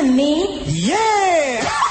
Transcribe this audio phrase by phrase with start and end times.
[0.00, 0.62] To me?
[0.66, 1.89] Yeah!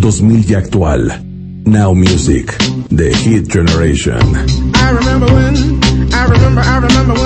[0.00, 1.08] 2000 y actual.
[1.66, 2.46] Now Music,
[2.90, 4.20] The Hit Generation.
[4.74, 5.54] I remember when,
[6.12, 7.23] I remember, I remember when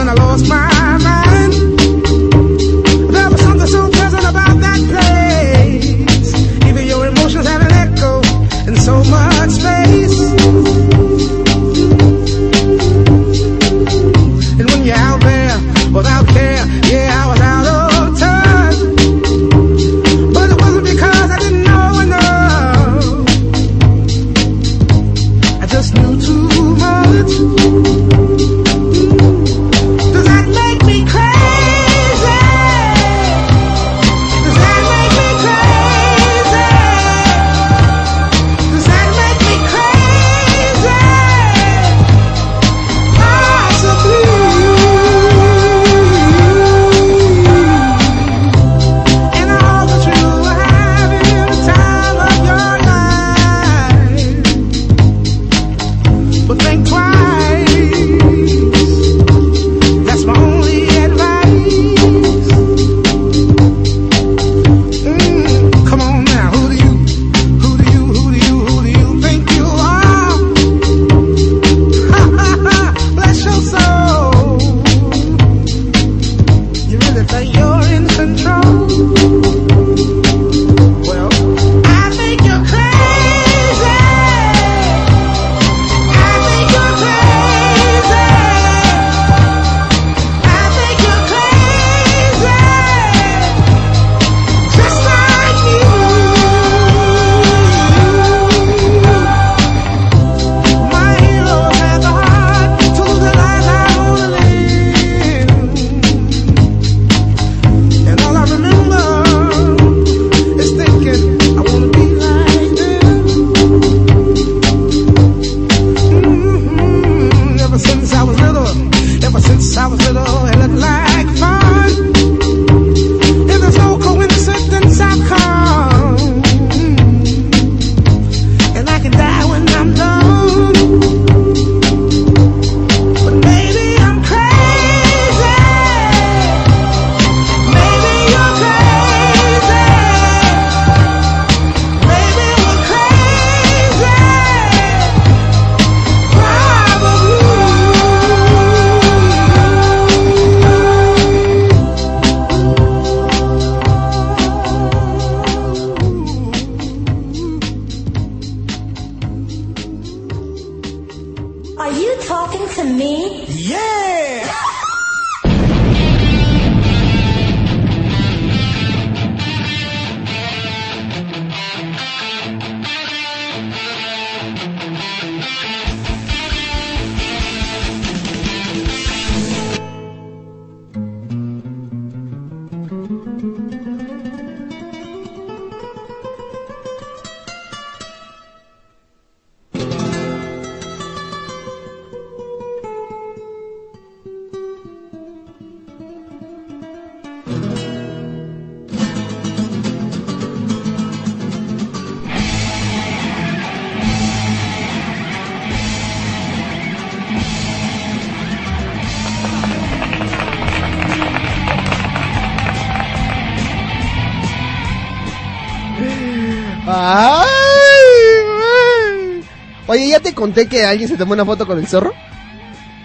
[220.38, 222.12] conté que alguien se tomó una foto con el zorro?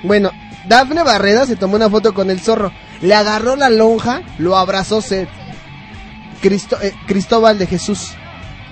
[0.04, 0.30] Bueno,
[0.68, 2.72] Dafne Barreda se tomó una foto con el zorro.
[3.02, 5.28] Le agarró la lonja, lo abrazó Seth.
[6.42, 8.12] Cristo- eh, Cristóbal de Jesús.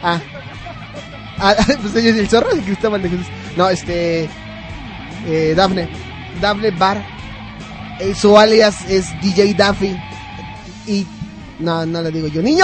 [0.03, 0.20] Ah.
[1.39, 3.25] Ah, pues el zorro de Cristóbal de Jesús.
[3.58, 4.30] No, este.
[5.25, 5.89] Eh, Dafne.
[6.39, 7.03] Dafne Bar.
[8.00, 9.98] Eh, su alias es DJ Daffy.
[10.86, 11.08] Y.
[11.60, 12.41] No, no le digo yo.
[12.44, 12.63] ¡Niño!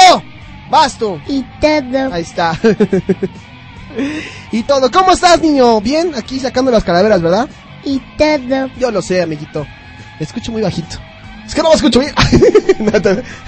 [0.69, 1.19] ¡Vas tú!
[1.27, 2.13] Y todo.
[2.13, 2.57] Ahí está.
[4.51, 4.89] y todo.
[4.91, 5.81] ¿Cómo estás, niño?
[5.81, 7.47] Bien, aquí sacando las calaveras, ¿verdad?
[7.83, 8.69] Y todo.
[8.77, 9.65] Yo lo sé, amiguito.
[10.19, 10.97] Escucho muy bajito.
[11.45, 12.13] Es que no lo escucho bien.
[12.79, 12.91] No,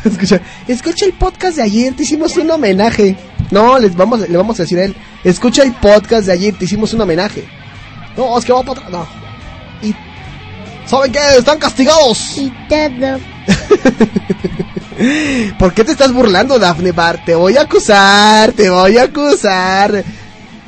[0.10, 3.16] escucha, escucha el podcast de ayer, te hicimos un homenaje.
[3.52, 4.96] No, les vamos, le vamos a decir a él.
[5.24, 7.48] Escucha el podcast de ayer, te hicimos un homenaje.
[8.18, 8.92] No, es que va para atrás.
[8.92, 9.08] No.
[9.88, 9.96] Y.
[10.86, 11.20] ¿Saben qué?
[11.38, 12.38] Están castigados.
[12.38, 13.20] Y todo.
[15.60, 17.24] ¿Por qué te estás burlando, Daphne Bar?
[17.24, 20.04] Te voy a acusar, te voy a acusar.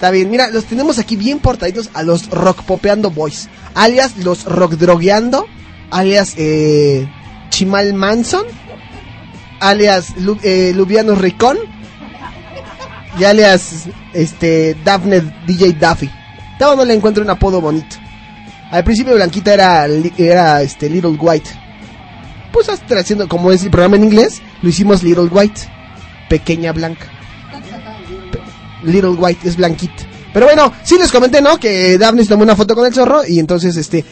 [0.01, 3.49] Está bien, mira, los tenemos aquí bien portaditos a los rock popeando boys.
[3.75, 5.45] Alias los rock drogueando.
[5.91, 7.07] Alias eh,
[7.51, 8.43] Chimal Manson.
[9.59, 11.59] Alias Lu- eh, Lubiano Ricón.
[13.19, 16.09] y alias este Daphne DJ Duffy.
[16.57, 17.97] Todavía no le encuentro un apodo bonito.
[18.71, 19.85] Al principio Blanquita era,
[20.17, 21.51] era este Little White.
[22.51, 25.61] Pues hasta haciendo, como es el programa en inglés, lo hicimos Little White.
[26.27, 27.05] Pequeña blanca.
[28.83, 30.03] Little White es blanquita.
[30.33, 31.57] Pero bueno, sí les comenté, ¿no?
[31.57, 34.03] Que Daphne se tomó una foto con el zorro y entonces este...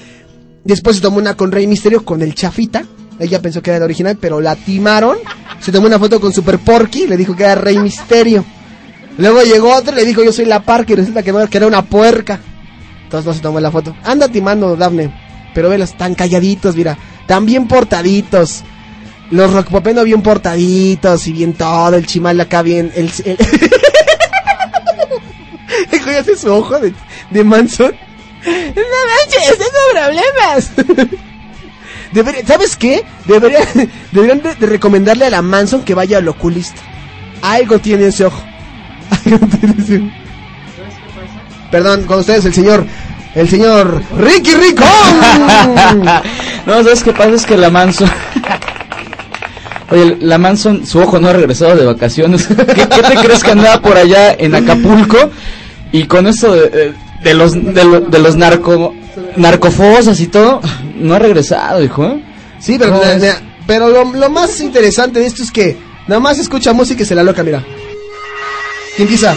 [0.63, 2.83] Después se tomó una con Rey Misterio con el chafita.
[3.17, 5.17] Ella pensó que era el original, pero la timaron.
[5.61, 8.43] Se tomó una foto con Super Porky, le dijo que era Rey Misterio.
[9.17, 12.39] Luego llegó otro le dijo yo soy la parca y resulta que, era una puerca.
[13.03, 13.95] Entonces no se tomó la foto.
[14.03, 15.13] Anda timando, Daphne.
[15.53, 16.97] Pero velos, tan calladitos, mira.
[17.27, 18.63] Tan bien portaditos.
[19.31, 21.95] Los rockpopeno bien portaditos y bien todo.
[21.95, 22.91] El chimal acá bien.
[22.95, 23.37] El, el...
[26.09, 26.91] Güey hace su ojo de,
[27.29, 27.93] de Manson.
[28.45, 30.71] No manches, tengo problemas.
[32.13, 33.03] Debería- ¿Sabes qué?
[33.25, 33.59] Debería,
[34.11, 36.81] deberían de, de recomendarle a la Manson que vaya al oculista.
[37.43, 38.43] Algo tiene ese ojo.
[39.25, 40.07] Algo tiene ese ojo.
[41.69, 42.83] Perdón, con ustedes el señor,
[43.35, 44.83] el señor Ricky Rico.
[46.65, 47.29] no, ¿sabes qué pasa?
[47.35, 48.09] Es que la Manson...
[49.91, 52.47] Oye, la Manson, su ojo no ha regresado de vacaciones.
[52.47, 52.55] ¿Qué,
[52.87, 55.31] qué te crees que andaba por allá en Acapulco?
[55.91, 56.93] Y con esto de, de-
[57.23, 58.93] de los de, lo- de los narco
[59.35, 60.61] narcofosas y todo,
[60.95, 62.05] no ha regresado, hijo.
[62.05, 62.23] ¿eh?
[62.59, 63.35] Sí, pero, No, es-
[63.67, 65.77] pero lo, lo más interesante de esto es que
[66.07, 67.63] nada más escucha música y se la loca, mira.
[68.95, 69.35] ¿Quién empieza?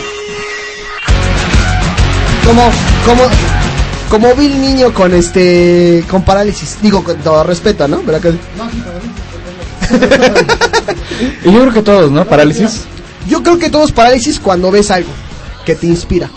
[2.47, 2.62] Como,
[3.06, 3.23] como,
[4.11, 6.78] como vi el niño con este, con parálisis.
[6.82, 8.02] Digo, con todo respeto, ¿no?
[8.02, 8.32] ¿Verdad que-
[11.49, 12.25] Y yo creo que todos, ¿no?
[12.25, 12.82] Parálisis.
[13.28, 15.11] Yo creo que todos parálisis cuando ves algo
[15.64, 16.28] que te inspira.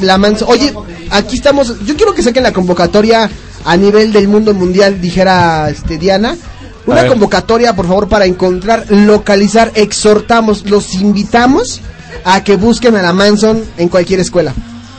[0.00, 0.72] La manso, oye,
[1.10, 1.84] aquí estamos.
[1.84, 3.30] Yo quiero que saquen la convocatoria
[3.64, 6.36] a nivel del mundo mundial, dijera este Diana.
[6.84, 11.80] Una convocatoria, por favor, para encontrar, localizar, exhortamos, los invitamos
[12.24, 14.52] a que busquen a la Manson en cualquier escuela.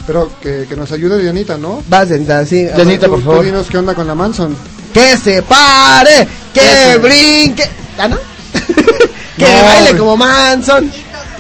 [0.08, 1.84] Pero que, que nos ayude Dianita, ¿no?
[1.88, 2.66] Vas, Dianita, sí.
[2.76, 3.46] Dianita, por tú favor.
[3.46, 4.56] dinos qué onda con la Manson.
[4.94, 7.64] Que se pare, que brinque.
[7.98, 8.18] ¿Ah, no?
[9.38, 10.92] que No, baile como Manson.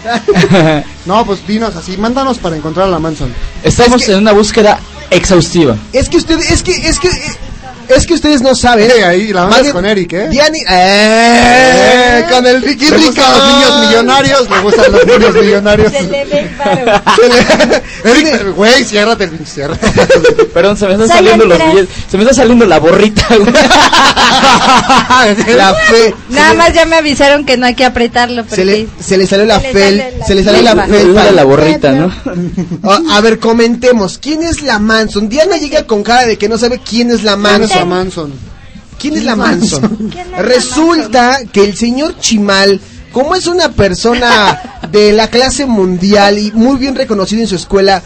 [1.06, 3.34] No, pues dinos así, mándanos para encontrar a la Manson.
[3.64, 4.80] Estamos Es que- en una búsqueda
[5.10, 5.76] exhaustiva.
[5.92, 7.10] Es que ustedes, es que, es que,
[7.96, 8.90] es que ustedes no saben.
[8.90, 10.28] Eh, ahí la Más mandas con Eric, ¿eh?
[10.30, 13.08] Diani, eh, con el Ricky Le Rico.
[13.08, 15.92] gustan los niños millonarios, le gustan los niños millonarios.
[15.92, 17.02] Se le ve el varo.
[18.04, 19.68] Eric, güey, ciérrate el pinche.
[20.54, 21.90] Perdón, se me están saliendo los billetes.
[22.10, 23.54] Se me está saliendo la borrita, güey.
[25.56, 26.16] La fe.
[26.30, 28.46] Nada más ya me avisaron que no hay que apretarlo.
[28.50, 30.76] Se le, se le salió la Se le fel, sale la se le salió la
[30.76, 32.12] me sale la borrita, ¿no?
[33.12, 34.18] A, ver, comentemos.
[34.18, 35.30] ¿Quién es la Manson?
[35.30, 38.34] Diana llega con cara de que no sabe quién es la ¿Quién es la Manson.
[39.00, 39.82] ¿Quién es la Manson?
[40.12, 42.80] ¿Quién es la Resulta que el señor Chimal,
[43.12, 48.02] como es una persona de la clase mundial y muy bien reconocido en su escuela,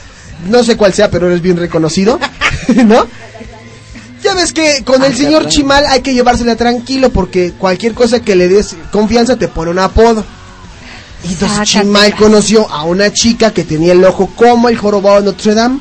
[0.49, 2.19] no sé cuál sea, pero es bien reconocido,
[2.85, 3.05] ¿no?
[4.23, 8.35] Ya ves que con el señor Chimal hay que llevársela tranquilo porque cualquier cosa que
[8.35, 10.25] le des confianza te pone un apodo.
[11.23, 11.69] Y entonces.
[11.69, 15.79] Chimal conoció a una chica que tenía el ojo como el jorobado de Notre Dame.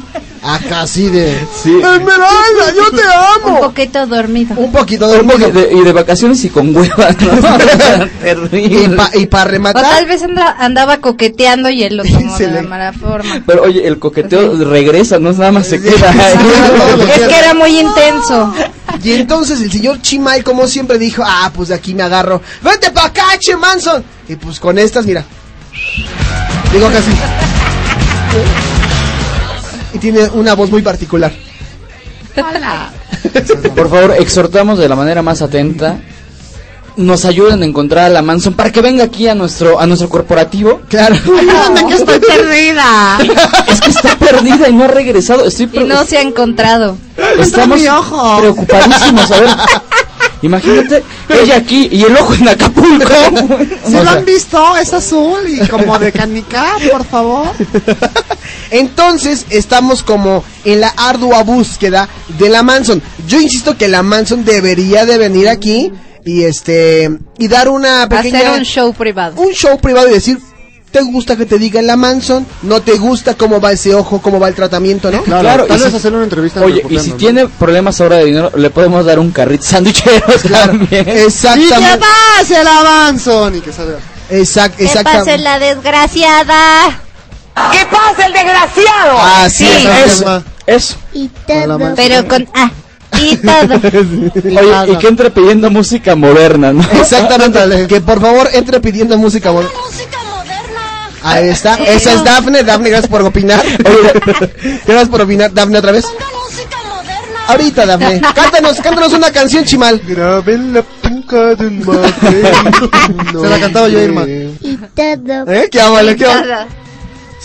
[0.49, 1.37] Acá así de...
[1.61, 1.71] Sí.
[1.77, 3.61] Esmeralda, yo te Un amo.
[3.61, 4.55] poquito dormido.
[4.57, 5.19] Un poquito de...
[5.21, 7.33] Un poco de- y de vacaciones y con huevas, ¿no?
[8.07, 8.97] Y Terrible.
[9.29, 9.83] para O rematar...
[9.83, 13.43] tal vez anda- andaba coqueteando y él lo tomó de la mala forma.
[13.45, 16.11] Pero oye, el coqueteo regresa, no nada más se queda
[17.17, 18.55] Es que era muy intenso.
[19.03, 22.41] Y entonces el señor Chimay, como siempre, dijo, ah, pues de aquí me agarro.
[22.63, 24.05] Vente pa' acá, Che Manson.
[24.29, 25.25] Y pues con estas, mira.
[26.73, 27.11] Digo casi.
[29.97, 31.33] Y tiene una voz muy particular.
[33.75, 35.99] Por favor, exhortamos de la manera más atenta.
[36.97, 40.11] Nos ayuden a encontrar a la Manson para que venga aquí a nuestro a nuestro
[40.11, 40.83] corporativo.
[40.91, 41.17] Claro.
[41.27, 43.19] No, estoy perdida.
[43.69, 45.47] Es que está perdida y no ha regresado.
[45.47, 46.99] Estoy Y no se ha encontrado.
[47.39, 47.81] estamos
[48.39, 49.31] preocupadísimos.
[49.31, 49.51] A ver,
[50.43, 51.03] imagínate
[51.43, 53.09] ella aquí y el ojo en Acapulco.
[53.87, 54.77] ¿Sí lo han visto?
[54.77, 57.47] Es azul y como de canica, por favor.
[58.71, 62.09] Entonces estamos como en la ardua búsqueda
[62.39, 63.03] de la Manson.
[63.27, 65.93] Yo insisto que la Manson debería de venir aquí
[66.25, 69.41] y este y dar una pequeña Hacer un show privado.
[69.41, 70.39] un show privado y decir
[70.91, 72.47] ¿Te gusta que te digan la Manson?
[72.63, 75.23] ¿No te gusta cómo va ese ojo, cómo va el tratamiento, no?
[75.25, 76.61] Claro, Claro, tal y vez si- hacer una entrevista.
[76.61, 77.17] en Oye, y si ¿no?
[77.17, 81.03] tiene problemas ahora de dinero, le podemos dar un carrito sandwicheros también.
[81.03, 81.99] ¡Y que Exactamente.
[82.39, 83.57] pase la Manson!
[83.57, 83.99] Y que salga.
[84.31, 85.39] Exact, ¿Qué pasa exactamente.
[85.39, 87.01] la desgraciada?
[87.73, 89.19] ¿Qué pasa, el desgraciado?
[89.21, 89.87] Así Sí.
[90.05, 90.13] es.
[90.13, 90.97] Eso, eso.
[91.13, 91.95] Y todo.
[91.97, 92.71] Pero con A.
[93.19, 93.81] Y todo.
[94.61, 96.83] Oye, y que entre pidiendo música moderna, ¿no?
[97.01, 97.87] Exactamente.
[97.87, 99.51] Que por favor entre pidiendo música.
[99.51, 101.11] bon- Música moderna.
[101.23, 101.77] Ahí está.
[101.77, 102.63] Esa es Dafne.
[102.63, 103.65] Dafne, gracias por opinar.
[104.87, 105.53] gracias por opinar.
[105.55, 106.05] Dafne, otra vez.
[107.49, 108.21] Ahorita, Dafne.
[108.35, 110.03] Cántanos, cántanos una canción, Chimal.
[110.05, 114.25] Graben la punca de un Se la cantaba yo, Irma.
[114.27, 115.53] Y todo.
[115.53, 115.69] ¿Eh?
[115.71, 116.17] ¿Qué vale?
[116.17, 116.55] ¿Qué vale?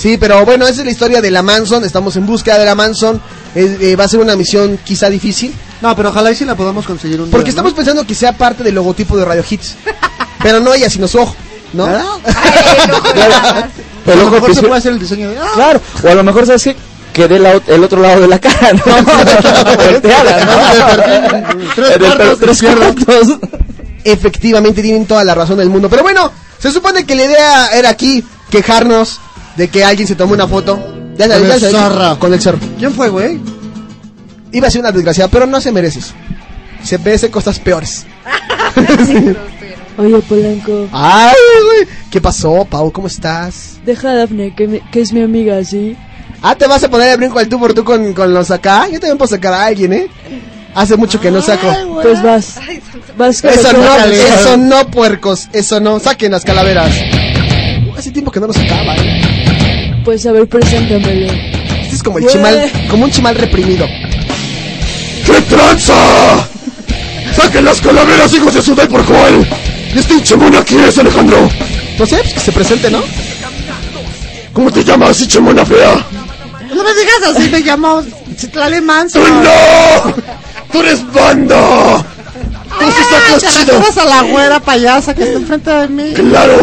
[0.01, 1.85] Sí, pero bueno, esa es la historia de la Manson.
[1.85, 3.21] Estamos en búsqueda de la Manson.
[3.53, 5.53] Eh, eh, va a ser una misión quizá difícil.
[5.79, 7.49] No, pero ojalá y si la podamos conseguir un día, Porque ¿no?
[7.49, 9.75] estamos pensando que sea parte del logotipo de Radio Hits.
[10.41, 11.35] Pero no ella, sino su ojo.
[11.73, 11.85] ¿No?
[11.85, 12.03] El A
[14.23, 15.37] ojo lo mejor se puede hacer el diseño de...
[15.37, 15.51] ¡Ah!
[15.53, 16.75] Claro, o a lo mejor sabes que
[17.13, 18.83] que dé la el otro lado de la cara, ¿no?
[19.75, 22.37] Volteada, ¿no?
[22.37, 23.37] Tres cuartos.
[24.03, 25.89] Efectivamente tienen toda la razón del mundo.
[25.89, 29.19] Pero bueno, se supone que la idea era aquí quejarnos
[29.55, 30.77] de que alguien se tomó una foto.
[31.17, 32.19] Ya Con sabes, ya el sabes, zorro.
[32.19, 32.59] Con el zorro.
[32.79, 33.39] ¿Quién fue, güey?
[34.51, 36.13] Iba a ser una desgraciada, pero no se merece eso.
[36.83, 38.05] Se merece cosas peores.
[39.97, 41.87] Oye, Polanco, Ay, güey.
[42.09, 42.91] ¿Qué pasó, Pau?
[42.91, 43.79] ¿Cómo estás?
[43.85, 45.95] deja a Dafne, que, me- que es mi amiga, ¿sí?
[46.41, 48.85] Ah, ¿te vas a poner el brinco al tú por tú con, con los acá?
[48.87, 50.07] Yo también puedo sacar a alguien, ¿eh?
[50.73, 51.67] Hace mucho que no saco.
[52.01, 52.55] Pues vas.
[53.17, 55.49] Vas con Eso el no, eso no, puercos.
[55.53, 55.99] Eso no.
[55.99, 56.91] Saquen las calaveras.
[57.97, 59.21] Hace tiempo que no nos sacaba, ¿eh?
[60.03, 61.31] Pues a ver, preséntamelo.
[61.31, 62.35] Este es como el Güey.
[62.35, 63.85] chimal, como un chimal reprimido.
[65.25, 65.93] ¿Qué tranza?
[67.35, 69.47] ¡Saquen las calaveras, hijos de su day por cual!
[69.95, 71.49] ¿Este chemona quién es, Alejandro?
[71.99, 73.01] No sé, pues que se presente, ¿no?
[74.53, 76.05] ¿Cómo te llamas, chemona fea?
[76.73, 78.01] No me digas así, me llamo
[78.37, 79.23] Citlali Manson.
[79.23, 80.13] ¡Tú no!
[80.71, 82.03] ¡Tú eres banda!
[82.79, 84.01] ¡Tú sí sacas ¿Te chido!
[84.01, 86.13] a la güera payasa que está enfrente de mí?
[86.13, 86.57] ¡Claro!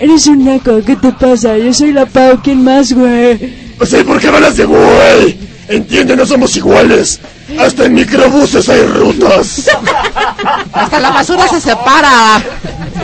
[0.00, 1.56] Eres un naco, ¿qué te pasa?
[1.56, 3.74] Yo soy la Pau, ¿quién más, güey?
[3.78, 5.38] No sé por qué hablas de güey.
[5.68, 7.18] Entiende, no somos iguales.
[7.58, 9.70] Hasta en microbuses hay rutas.
[10.72, 12.42] Hasta la basura se separa.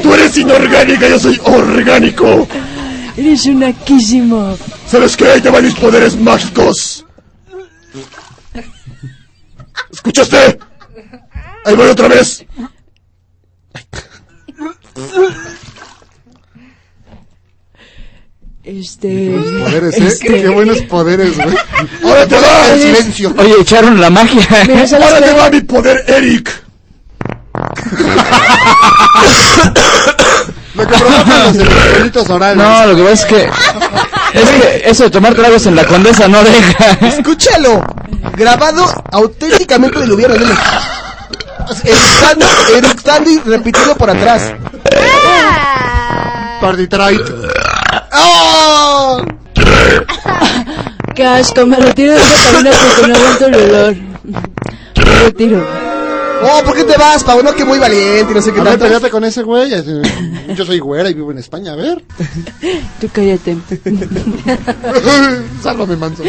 [0.02, 2.46] Tú eres inorgánica, yo soy orgánico.
[3.16, 4.56] Eres un naquísimo.
[4.86, 5.28] ¿Sabes qué?
[5.28, 7.04] Ahí te van mis poderes mágicos.
[9.90, 10.58] ¿Escuchaste?
[11.64, 12.44] Ahí voy otra vez.
[18.64, 19.30] Este...
[19.64, 20.06] Poderes, ¿eh?
[20.06, 21.56] este- Qué buenos poderes, güey.
[22.04, 22.68] ¡Ahora te va!
[22.72, 23.34] El silencio.
[23.38, 24.46] Oye, echaron la magia.
[24.68, 26.62] Mira, ¿sabes ¡Ahora te va mi poder, Eric!
[30.74, 32.56] Lo que provocan los orales.
[32.56, 33.50] No, lo que pasa es que
[34.40, 36.92] es que eso de tomar tragos en la condesa no deja.
[37.08, 37.84] Escúchalo.
[38.36, 40.32] Grabado auténticamente del hubiera.
[40.34, 40.54] dile.
[41.84, 44.54] Eructando, eructando y repitiendo por atrás.
[46.60, 47.20] Por Detroit.
[48.14, 49.20] ¡Oh!
[51.14, 53.96] Qué asco, me retiro de esta cabina porque no aguanto el olor.
[54.96, 55.66] Me retiro.
[56.44, 57.40] Oh, ¿por qué te vas, Pau?
[57.42, 58.86] No, que muy valiente y no sé qué A ver, tanto.
[58.86, 59.70] pégate con ese güey.
[60.56, 62.02] Yo soy güera y vivo en España, a ver.
[63.00, 63.56] Tú cállate.
[65.62, 66.26] Sálvame, Manson.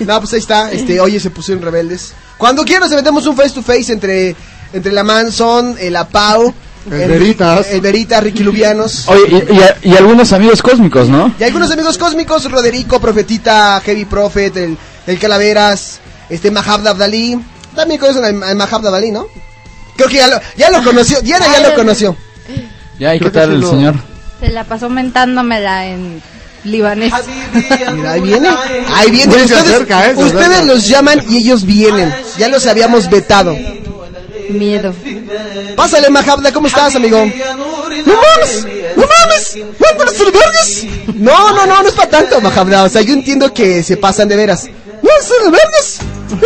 [0.00, 0.72] No, pues ahí está.
[0.72, 2.14] Este, oye, se pusieron rebeldes.
[2.38, 4.34] Cuando quieras, nos metemos un face to face entre,
[4.72, 6.54] entre la Manson, el la Pau,
[6.90, 7.66] El Veritas.
[7.70, 9.08] el Veritas, Ricky Lubianos.
[9.08, 11.34] Oye, y, y a- y algunos amigos cósmicos, ¿no?
[11.38, 17.40] Y algunos amigos cósmicos, Roderico, Profetita, Heavy Prophet, el, el Calaveras, este Mahabda Abdalí.
[17.74, 19.26] También conocen al, al Mahabda Abdalí, ¿no?
[19.96, 22.16] Creo que ya lo, ya lo conoció, Diana ya lo conoció.
[22.98, 23.94] Ya, ¿y qué tal el señor?
[24.40, 26.20] Se la pasó mentándomela en
[26.64, 27.12] libanés.
[27.96, 28.48] Mira, ahí viene.
[28.94, 29.36] Ahí viene.
[29.36, 32.12] Ustedes, acerca, eh, ustedes los llaman y ellos vienen.
[32.38, 33.56] Ya los habíamos vetado.
[34.48, 34.94] Miedo.
[35.76, 37.18] Pásale, Mahabda, ¿cómo estás, amigo?
[37.18, 38.66] ¡No mames!
[38.96, 39.56] ¡No mames!
[41.16, 41.34] ¡No!
[41.34, 42.84] No, no, no, no es para tanto, Mahabda.
[42.84, 44.68] O sea, yo entiendo que se pasan de veras.
[45.02, 45.98] ¡No, son vergas!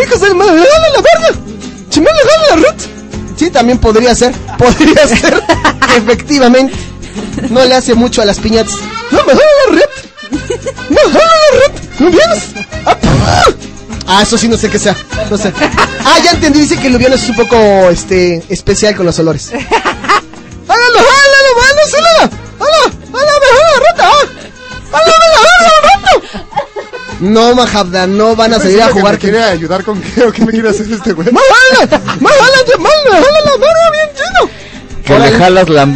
[0.02, 1.40] ¡Hijos de madre, dale la verga!
[1.90, 2.80] ¡Chimel, dale la red!
[3.36, 4.32] Sí, también podría ser.
[4.58, 5.42] Podría ser.
[5.96, 6.74] Efectivamente.
[7.50, 8.74] No le hace mucho a las piñatas.
[9.10, 9.88] ¡No me la red!
[10.90, 11.82] ¡No jala la red!
[12.00, 12.44] ¿No vienes?
[12.84, 12.96] ¡Ah!
[14.10, 14.96] Ah, eso sí no sé qué sea.
[15.30, 15.52] No sé.
[16.04, 16.60] Ah, ya entendí.
[16.60, 17.56] Dice que el Lubiano es un poco
[17.90, 19.52] este especial con los olores.
[19.52, 19.68] ¡Hágalo,
[20.66, 20.98] hágalo!
[21.68, 22.32] ¡Hágalo!
[22.60, 23.18] ¡Hágalo!
[27.20, 29.14] No, Mahabda, no van a salir a jugar.
[29.14, 31.30] ¿Me quiere ayudar con qué o qué me quiere hacer este güey?
[31.32, 31.88] ¡Más bien
[34.16, 34.50] lleno!
[35.08, 35.88] Que le jalas la...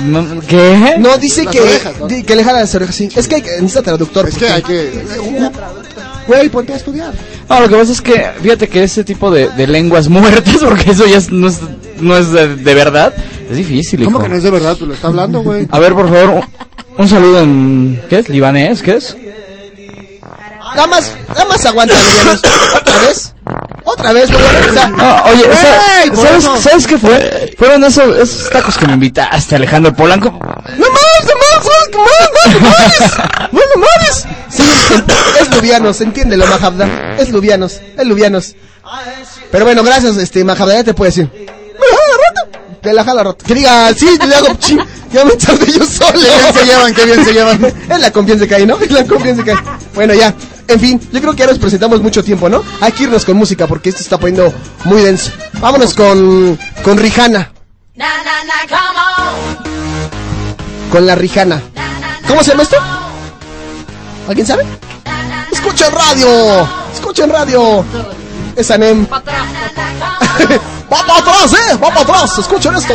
[0.49, 0.95] ¿Qué?
[0.99, 2.07] No, dice Las que, orejas, ¿no?
[2.09, 3.09] di- que le jala las orejas, sí.
[3.15, 4.29] Es que hay que, necesita traductor.
[4.29, 5.05] Es que porque- hay que...
[6.27, 7.13] Güey, ponte a estudiar.
[7.49, 10.91] No, lo que pasa es que, fíjate que ese tipo de, de lenguas muertas, porque
[10.93, 11.59] eso ya es- no es,
[12.01, 13.13] no es de, de verdad,
[13.51, 14.23] es difícil, ¿Cómo hijo.
[14.25, 14.77] que no es de verdad?
[14.77, 15.69] Tú lo está hablando, güey.
[15.71, 16.31] A ver, por favor,
[16.97, 18.01] un, un saludo en...
[18.09, 18.29] ¿Qué es?
[18.29, 18.83] ¿Libanés?
[18.83, 19.17] ¿Qué es?
[20.75, 22.41] Nada más, nada más aguanta, Lubianos.
[22.81, 23.35] ¿Otra vez?
[23.93, 25.45] otra vez oye,
[26.03, 27.55] Ey, ¿sabes, ¿sabes, ¿sabes, qué fue?
[27.59, 30.31] Fueron esos, esos, tacos que me invitaste, Alejandro Polanco.
[30.31, 34.27] No mames, no mames, no mames, no mames, no mames.
[34.51, 34.63] Sí,
[35.41, 37.17] es, lubianos, entiéndelo, Majabda.
[37.19, 38.55] Es lubianos, es lubianos.
[39.51, 41.31] Pero bueno, gracias, este, Majabda, ya te puedo decir.
[42.83, 43.45] Te la jala rota.
[43.47, 44.81] Que diga, sí, le hago ching.
[45.13, 46.13] Ya me echas de yo solo.
[46.13, 47.65] Qué bien se llevan, qué bien se llevan.
[47.65, 48.77] Es la confianza que hay, ¿no?
[48.79, 49.59] Es la confianza que hay.
[49.95, 50.35] Bueno, ya.
[50.69, 52.63] En fin, yo creo que ya nos presentamos mucho tiempo, ¿no?
[52.81, 54.53] Hay que irnos con música porque esto está poniendo
[54.85, 55.31] muy denso.
[55.61, 57.53] Vámonos con, con Rihanna.
[60.91, 61.63] Con la Rihanna.
[62.27, 62.77] ¿Cómo se llama esto?
[64.29, 64.65] ¿Alguien sabe?
[65.53, 66.69] ¡Escuchen radio!
[66.95, 67.85] ¡Escuchen radio!
[68.57, 69.07] Es Anem.
[69.11, 69.21] ¡Va
[71.07, 71.75] para atrás, eh!
[71.75, 72.39] ¡Va para atrás!
[72.39, 72.95] ¡Escuchen esto!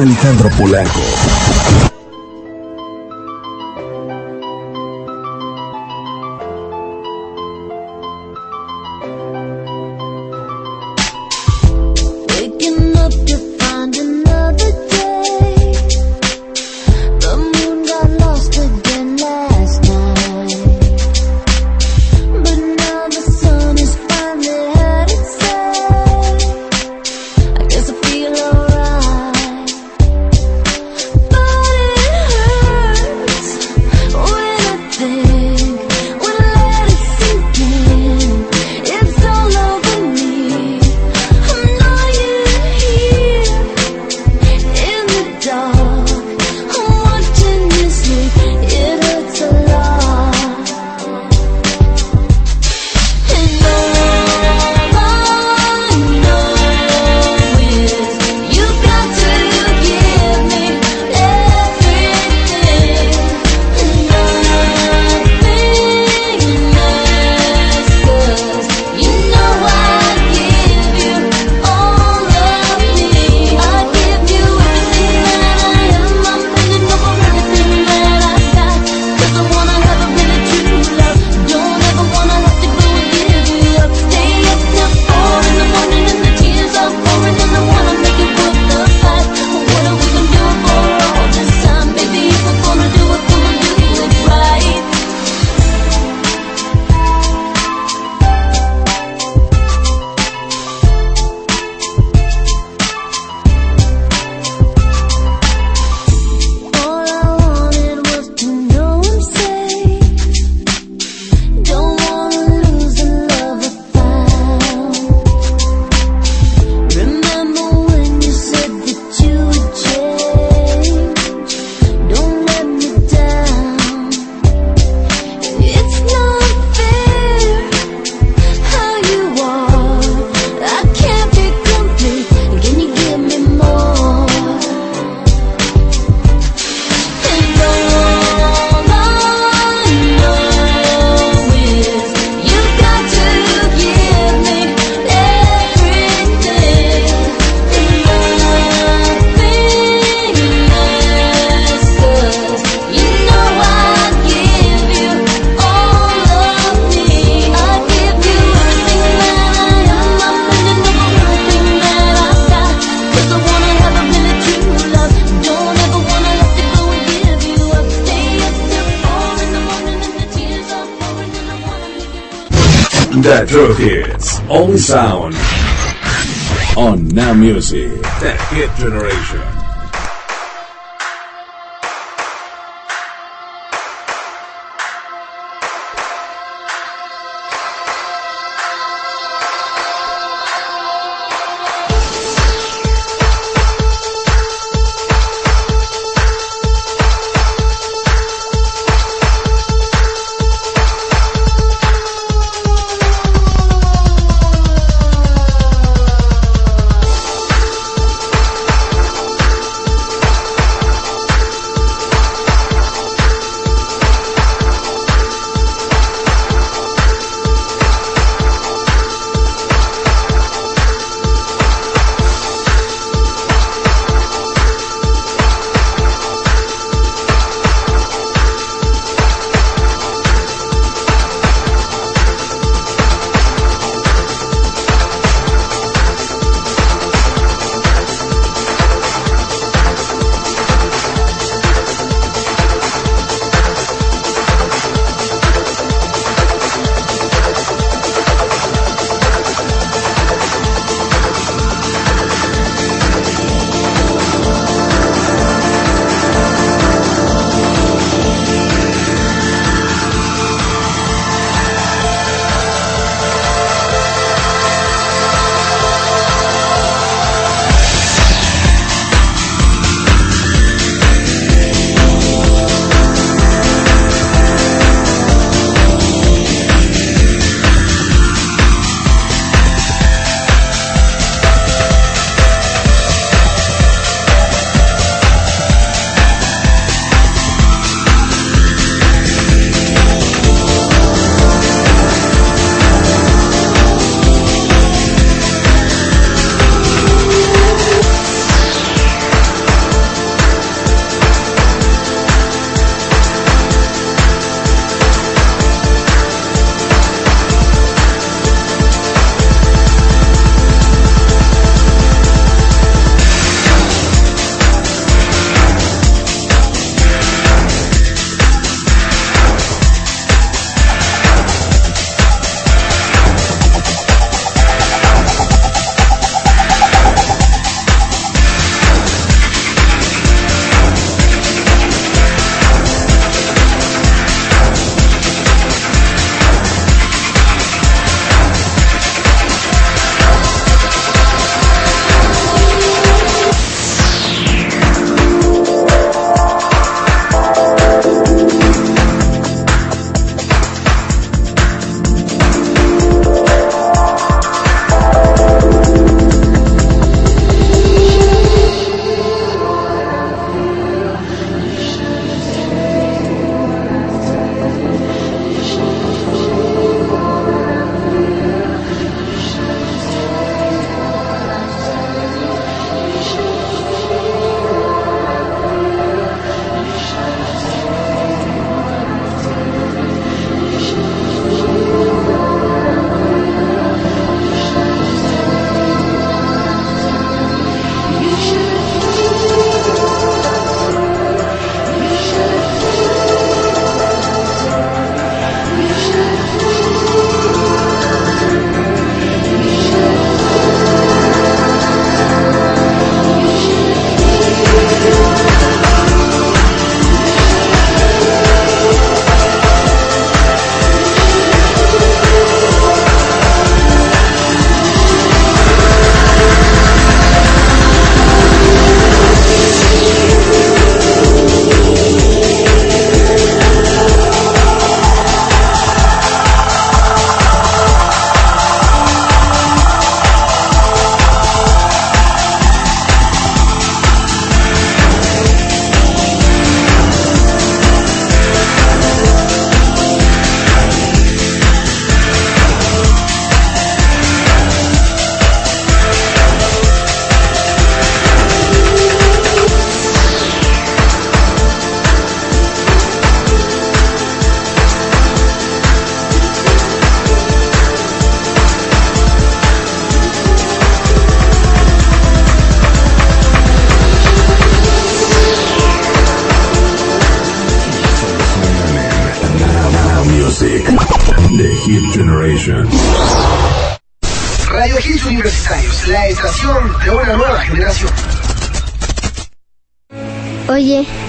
[0.00, 0.95] Alejandro Polanco.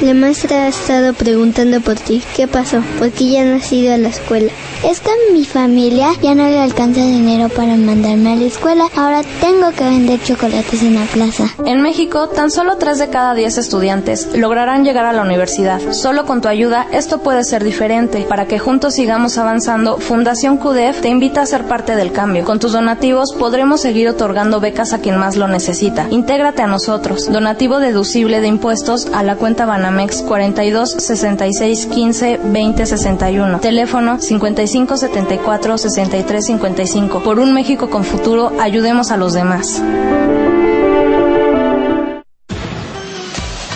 [0.07, 2.23] La maestra ha estado preguntando por ti.
[2.33, 2.81] ¿Qué pasó?
[2.97, 4.53] ¿Por qué ya no has ido a la escuela?
[4.83, 8.85] Es que mi familia ya no le alcanza dinero para mandarme a la escuela.
[8.95, 11.47] Ahora tengo que vender chocolates en la plaza.
[11.65, 15.81] En México, tan solo 3 de cada 10 estudiantes lograrán llegar a la universidad.
[15.93, 18.25] Solo con tu ayuda, esto puede ser diferente.
[18.29, 22.45] Para que juntos sigamos avanzando, Fundación CUDEF te invita a ser parte del cambio.
[22.45, 26.07] Con tus donativos podremos seguir otorgando becas a quien más lo necesita.
[26.11, 27.31] Intégrate a nosotros.
[27.31, 33.59] Donativo deducible de impuestos a la cuenta Banamex 42 66 15 20 61.
[33.59, 37.23] Teléfono 55 74 63 55.
[37.23, 39.81] Por un México con futuro, ayudemos a los demás.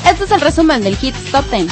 [0.09, 1.67] Este es el resumen del Hits Top 10.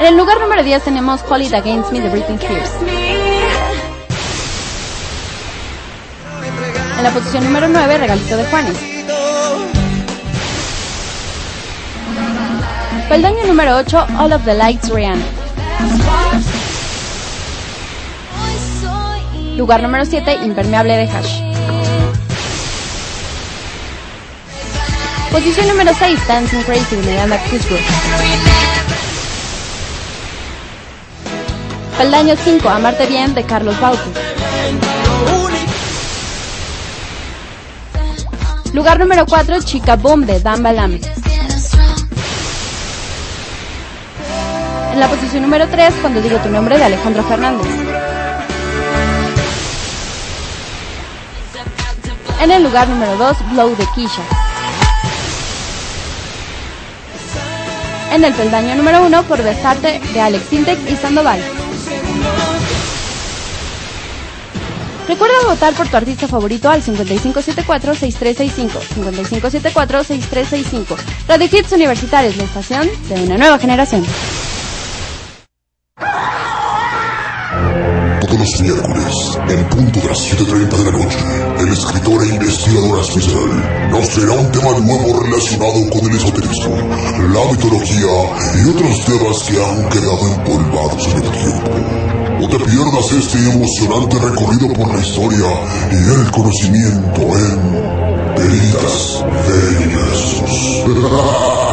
[0.00, 2.70] En el lugar número 10 tenemos It Against Me de Britney Spears.
[6.96, 8.76] En la posición número 9, Regalito de Juanes.
[13.08, 15.39] Peldaño número 8, All of the Lights, Rihanna.
[19.56, 21.42] Lugar número 7, Impermeable de Hash.
[25.30, 27.80] Posición número 6, Dancing Crazy de Miranda Pittsburgh.
[31.98, 34.02] Peldaño 5, Amarte Bien de Carlos Baute.
[38.72, 40.98] Lugar número 4, Chica Boom de Dan Balam.
[44.92, 47.66] En la posición número 3, Cuando digo tu nombre de Alejandro Fernández.
[52.40, 54.22] En el lugar número 2, Blow de Kisha.
[58.12, 61.40] En el peldaño número 1, Por Besarte de Alex Intec y Sandoval.
[65.06, 68.70] Recuerda votar por tu artista favorito al 5574-6365.
[68.96, 70.96] 5574-6365.
[71.28, 74.04] Radio Hits Universitarios, la estación de una nueva generación.
[78.40, 79.14] Los miércoles,
[79.50, 81.18] en punto de las 7.30 de la noche,
[81.58, 86.76] el escritor e investigador especial nos traerá un tema nuevo relacionado con el esoterismo,
[87.34, 88.14] la mitología
[88.56, 91.70] y otros temas que han quedado empolvados en el tiempo.
[92.40, 95.46] No te pierdas este emocionante recorrido por la historia
[95.92, 97.60] y el conocimiento en
[98.36, 99.22] Peritas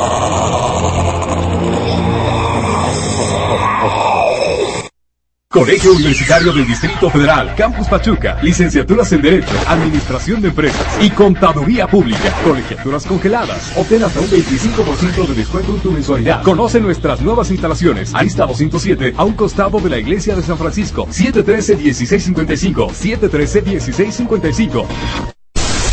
[5.57, 11.87] Colegio Universitario del Distrito Federal, Campus Pachuca, licenciaturas en Derecho, Administración de Empresas y Contaduría
[11.87, 13.71] Pública, colegiaturas congeladas.
[13.75, 16.43] Obtén hasta un 25% de descuento en tu mensualidad.
[16.43, 18.13] Conoce nuestras nuevas instalaciones.
[18.13, 21.07] Arista 207, a un costado de la Iglesia de San Francisco.
[21.07, 24.85] 713-1655, 713-1655.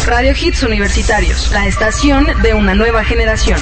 [0.06, 3.58] Radio Hits Universitarios, la estación de una nueva generación.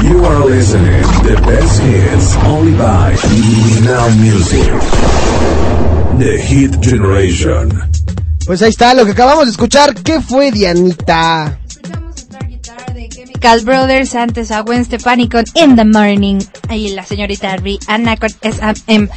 [0.00, 3.14] You are listening the best hits only by
[3.84, 4.72] Now Music.
[6.18, 7.70] The Hit Generation.
[8.46, 9.94] Pues ahí está, lo que acabamos de escuchar.
[9.94, 11.58] ¿Qué fue, Dianita?
[13.40, 16.38] Cal Brothers, antes a Gwen Stefani con In the Morning.
[16.68, 19.08] Ahí la señorita Rihanna con S&M.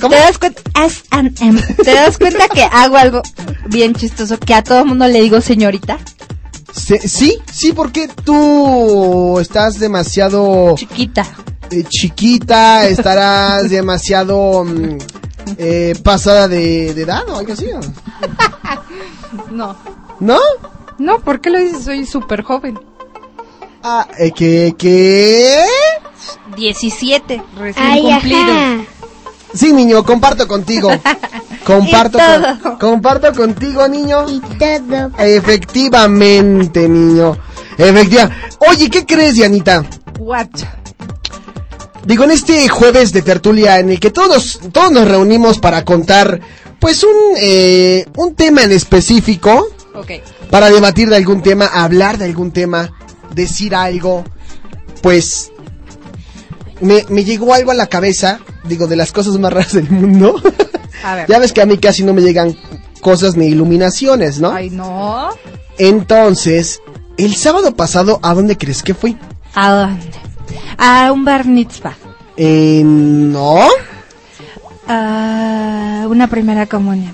[0.00, 0.62] ¿Te das cuenta?
[0.86, 1.60] S&M.
[1.84, 3.22] ¿Te das cuenta que hago algo
[3.66, 5.98] bien chistoso que a todo el mundo le digo señorita?
[6.78, 10.74] Se- sí, sí, porque tú estás demasiado...
[10.76, 11.26] Chiquita.
[11.70, 14.98] eh, chiquita, estarás demasiado mm,
[15.58, 17.66] eh, pasada de, de edad o algo así.
[17.66, 17.80] ¿o?
[19.50, 19.76] No.
[20.20, 20.38] ¿No?
[20.98, 21.84] No, ¿por qué lo dices?
[21.84, 22.78] Soy súper joven.
[23.82, 24.74] Ah, eh, ¿qué?
[24.76, 25.64] ¿Qué?
[26.56, 28.40] 17, recién Ay, cumplido.
[28.52, 28.76] ajá.
[29.54, 30.90] Sí, niño, comparto contigo.
[31.68, 34.24] Comparto, Y con- comparto contigo, niño.
[34.58, 35.10] Todo.
[35.18, 37.36] Efectivamente, niño.
[37.76, 38.30] Efectiva.
[38.70, 39.84] Oye, ¿qué crees, Dianita?
[40.18, 40.48] What?
[42.04, 46.40] Digo, en este jueves de tertulia en el que todos, todos nos reunimos para contar,
[46.80, 50.12] pues, un, eh, un tema en específico, Ok.
[50.50, 52.90] para debatir de algún tema, hablar de algún tema,
[53.34, 54.24] decir algo,
[55.02, 55.52] pues,
[56.80, 60.40] me, me llegó algo a la cabeza, digo, de las cosas más raras del mundo.
[61.04, 61.26] A ver.
[61.28, 62.56] ya ves que a mí casi no me llegan
[63.00, 64.50] cosas ni iluminaciones, ¿no?
[64.52, 65.30] Ay, no.
[65.78, 66.80] Entonces,
[67.16, 69.16] el sábado pasado, ¿a dónde crees que fui?
[69.54, 70.10] ¿A dónde?
[70.76, 71.96] A un bar mitzvah.
[72.36, 73.68] Eh, no.
[74.86, 77.12] A una primera comunión.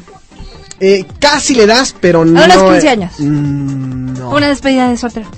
[0.80, 2.40] Eh, casi le das, pero no.
[2.40, 3.12] A unos 15 eh, años.
[3.18, 4.30] mm, no.
[4.30, 5.28] Una despedida de soltero.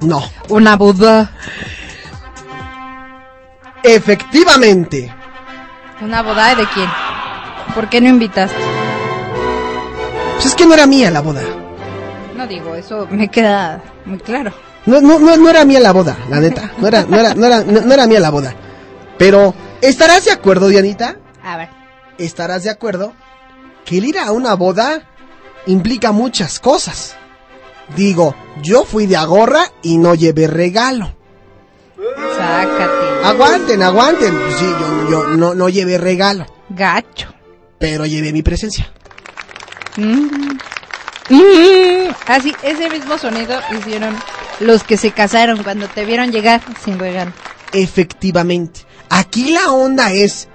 [0.00, 0.22] No.
[0.48, 1.32] Una boda.
[3.82, 5.12] Efectivamente.
[6.00, 6.88] ¿Una boda de quién?
[7.74, 8.56] ¿Por qué no invitaste?
[10.34, 11.42] Pues es que no era mía la boda.
[12.36, 14.52] No digo, eso me queda muy claro.
[14.84, 16.72] No, no, no, no era mía la boda, la neta.
[16.78, 18.54] No era, no era, no era, no, era mía la boda.
[19.16, 21.16] Pero, ¿estarás de acuerdo, Dianita?
[21.44, 21.68] A ver.
[22.18, 23.12] Estarás de acuerdo
[23.84, 25.08] que el ir a una boda
[25.66, 27.16] implica muchas cosas.
[27.96, 31.14] Digo, yo fui de agorra y no llevé regalo.
[32.36, 33.24] Sácate.
[33.24, 34.34] Aguanten, aguanten.
[34.58, 36.46] Sí, yo, yo no, no llevé regalo.
[36.70, 37.32] Gacho.
[37.82, 38.92] Pero llevé mi presencia.
[39.96, 40.52] Mm.
[41.30, 42.14] Mm.
[42.28, 44.14] Así, ese mismo sonido hicieron
[44.60, 47.32] los que se casaron cuando te vieron llegar sin regalo.
[47.72, 48.82] Efectivamente.
[49.08, 50.46] Aquí la onda es,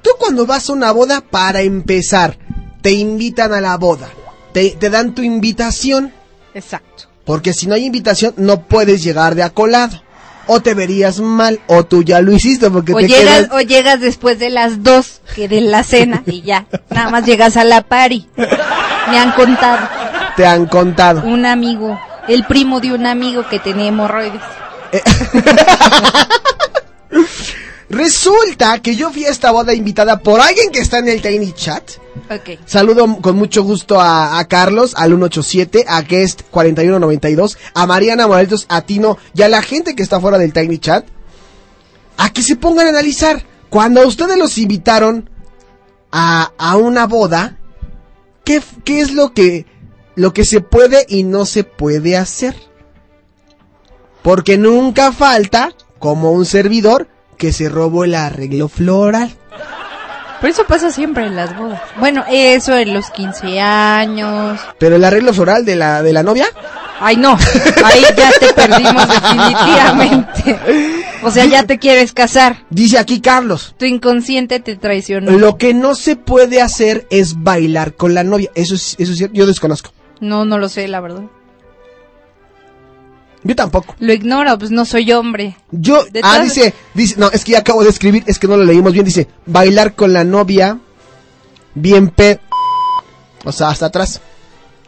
[0.00, 2.38] tú cuando vas a una boda, para empezar,
[2.82, 4.08] te invitan a la boda.
[4.52, 6.12] Te, te dan tu invitación.
[6.54, 7.08] Exacto.
[7.24, 10.00] Porque si no hay invitación, no puedes llegar de acolado.
[10.46, 13.52] O te verías mal, o tú ya lo hiciste porque O te llegas, quedas...
[13.52, 16.66] o llegas después de las dos que de la cena y ya.
[16.90, 18.28] Nada más llegas a la pari.
[18.36, 19.88] Me han contado.
[20.36, 21.22] Te han contado.
[21.22, 24.42] Un amigo, el primo de un amigo que tenía hemorroides.
[27.88, 31.52] Resulta que yo fui a esta boda invitada por alguien que está en el Tiny
[31.52, 31.92] Chat.
[32.64, 38.66] Saludo con mucho gusto a, a Carlos, al 187, a Guest 4192, a Mariana Moralitos,
[38.68, 41.06] a Tino y a la gente que está fuera del Tiny Chat.
[42.16, 43.44] A que se pongan a analizar.
[43.70, 45.30] Cuando a ustedes los invitaron
[46.10, 47.58] a, a una boda,
[48.42, 49.66] ¿qué, qué es lo que,
[50.16, 52.56] lo que se puede y no se puede hacer?
[54.22, 59.30] Porque nunca falta, como un servidor, que se robó el arreglo floral.
[60.40, 61.80] Pero eso pasa siempre en las bodas.
[61.98, 64.60] Bueno, eso en los 15 años.
[64.78, 66.46] Pero el arreglo floral de la, de la novia,
[67.00, 67.36] Ay, no.
[67.84, 70.58] Ahí ya te perdimos definitivamente.
[71.22, 72.64] O sea, ya te quieres casar.
[72.70, 73.74] dice aquí Carlos.
[73.78, 75.32] Tu inconsciente te traicionó.
[75.32, 78.50] Lo que no se puede hacer es bailar con la novia.
[78.54, 79.36] Eso es, eso es cierto.
[79.36, 79.90] Yo desconozco.
[80.20, 81.24] No, no lo sé, la verdad.
[83.46, 83.94] Yo tampoco.
[84.00, 85.56] Lo ignoro, pues no soy hombre.
[85.70, 88.48] Yo, De ah, todas- dice, dice, no, es que ya acabo de escribir, es que
[88.48, 90.78] no lo leímos bien, dice, bailar con la novia,
[91.74, 92.40] bien pe...
[93.44, 94.20] O sea, hasta atrás.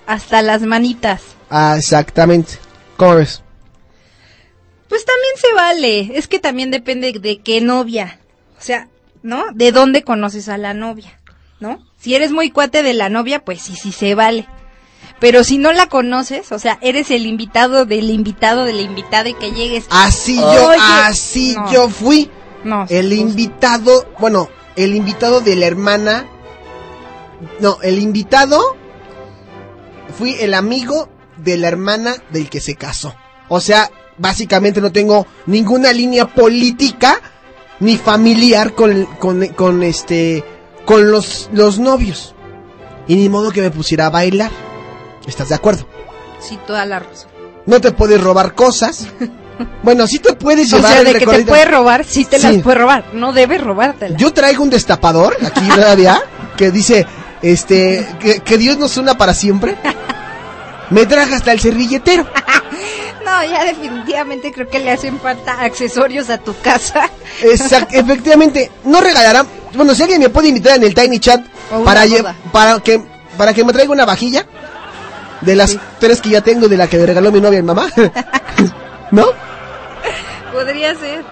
[0.07, 1.23] Hasta las manitas.
[1.51, 2.55] Ah, exactamente.
[2.97, 3.43] ¿Cómo ves?
[4.89, 6.19] Pues también se vale.
[6.19, 8.19] Es que también depende de qué novia.
[8.59, 8.89] O sea,
[9.23, 9.45] ¿no?
[9.55, 11.21] De dónde conoces a la novia,
[11.61, 11.79] ¿no?
[12.01, 14.47] Si eres muy cuate de la novia, pues sí, sí se vale.
[15.21, 19.29] Pero si no la conoces, o sea, eres el invitado del invitado de la invitada
[19.29, 19.87] y que llegues.
[19.91, 21.73] Así yo, Oye, así no.
[21.73, 22.31] yo fui.
[22.65, 26.27] No, El invitado, bueno, el invitado de la hermana.
[27.61, 28.77] No, el invitado
[30.19, 33.15] fui el amigo de la hermana del que se casó.
[33.49, 37.21] O sea, básicamente no tengo ninguna línea política
[37.81, 40.45] ni familiar con, con, con este,
[40.85, 42.35] con los, los novios.
[43.07, 44.51] Y ni modo que me pusiera a bailar.
[45.29, 45.87] ¿Estás de acuerdo?
[46.41, 47.29] Sí, toda la razón.
[47.67, 49.07] No te puedes robar cosas.
[49.83, 52.47] Bueno, sí te puedes O llevar sea, el de que te robar, sí te Sí.
[52.47, 53.07] las puede robar.
[53.13, 54.17] No debes robártela.
[54.17, 56.23] Yo traigo un destapador aquí todavía
[56.57, 57.05] que dice,
[57.43, 59.77] este, que, que Dios nos una para siempre.
[60.91, 62.25] Me traje hasta el servilletero.
[63.25, 67.11] No, ya definitivamente creo que le hacen falta accesorios a tu casa.
[67.43, 69.47] Exact- efectivamente, no regalarán.
[69.75, 72.05] Bueno, si alguien me puede invitar en el Tiny Chat O para,
[72.53, 73.03] para que
[73.37, 74.47] para que me traiga una vajilla
[75.41, 77.67] de las tres que ya tengo de la que me regaló mi novia y mi
[77.67, 77.89] mamá.
[79.11, 79.27] ¿No?
[80.53, 81.25] Podría ser.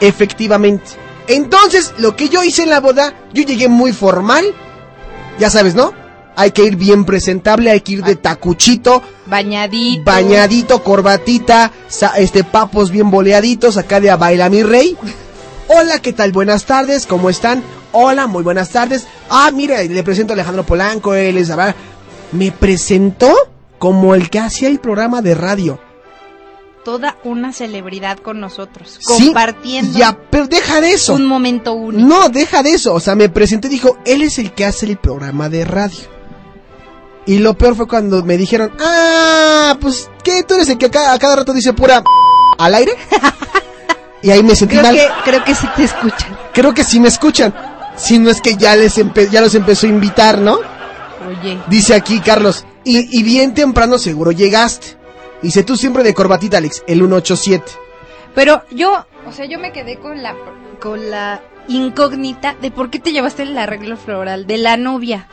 [0.00, 0.84] Efectivamente.
[1.26, 4.44] Entonces, lo que yo hice en la boda, yo llegué muy formal.
[5.38, 5.92] Ya sabes, ¿no?
[6.36, 10.02] Hay que ir bien presentable, hay que ir de tacuchito, Bañadito.
[10.04, 11.70] bañadito, corbatita,
[12.16, 14.96] este papos bien boleaditos, acá de a baila mi rey.
[15.68, 16.32] Hola, ¿qué tal?
[16.32, 17.62] Buenas tardes, ¿cómo están?
[17.92, 19.06] Hola, muy buenas tardes.
[19.30, 21.50] Ah, mira, le presento a Alejandro Polanco, él es...
[21.50, 21.74] a ver,
[22.32, 23.32] Me presentó
[23.84, 25.78] como el que hacía el programa de radio.
[26.86, 28.98] Toda una celebridad con nosotros.
[28.98, 31.12] Sí, Compartiendo Ya, pero deja de eso.
[31.12, 32.08] un momento único.
[32.08, 32.94] No, deja de eso.
[32.94, 35.98] O sea, me presentó y dijo, él es el que hace el programa de radio.
[37.26, 40.42] Y lo peor fue cuando me dijeron, ah, pues, ¿qué?
[40.44, 42.02] ¿Tú eres el que a cada, a cada rato dice pura
[42.58, 42.92] al aire?
[44.22, 44.94] y ahí me sentí Creo mal.
[44.96, 46.38] que, creo que sí te escuchan.
[46.54, 47.54] Creo que sí me escuchan.
[47.96, 50.54] Si no es que ya les empe- ya los empezó a invitar, ¿no?
[51.28, 51.58] Oye.
[51.68, 54.96] Dice aquí Carlos, y, y bien temprano seguro llegaste.
[55.42, 57.64] Dice tú siempre de corbatita, Alex, el 187.
[58.34, 60.34] Pero yo, o sea, yo me quedé con la
[60.80, 65.28] con la incógnita de por qué te llevaste el arreglo floral de la novia.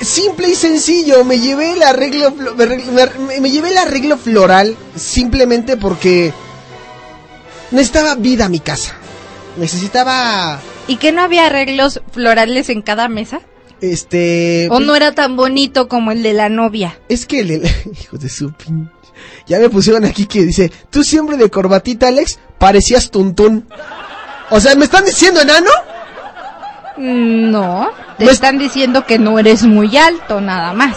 [0.00, 4.76] Simple y sencillo, me llevé el arreglo flo- me, me- me llevé el arreglo floral
[4.96, 6.32] simplemente porque
[7.70, 8.94] necesitaba vida a mi casa.
[9.56, 13.40] Necesitaba ¿Y que no había arreglos florales en cada mesa?
[13.80, 14.68] Este.
[14.70, 16.98] ¿O no era tan bonito como el de la novia?
[17.08, 17.62] Es que el, el-
[18.00, 18.90] hijo de su pin...
[19.46, 23.66] Ya me pusieron aquí que dice, tú siempre de corbatita, Alex, parecías tuntún.
[24.50, 25.70] O sea, ¿me están diciendo enano?
[26.96, 30.96] Mm, No, te están diciendo que no eres muy alto, nada más.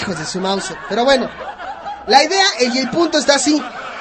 [0.00, 0.72] Hijos de su mouse.
[0.88, 1.28] Pero bueno,
[2.06, 3.60] la idea y el punto está así.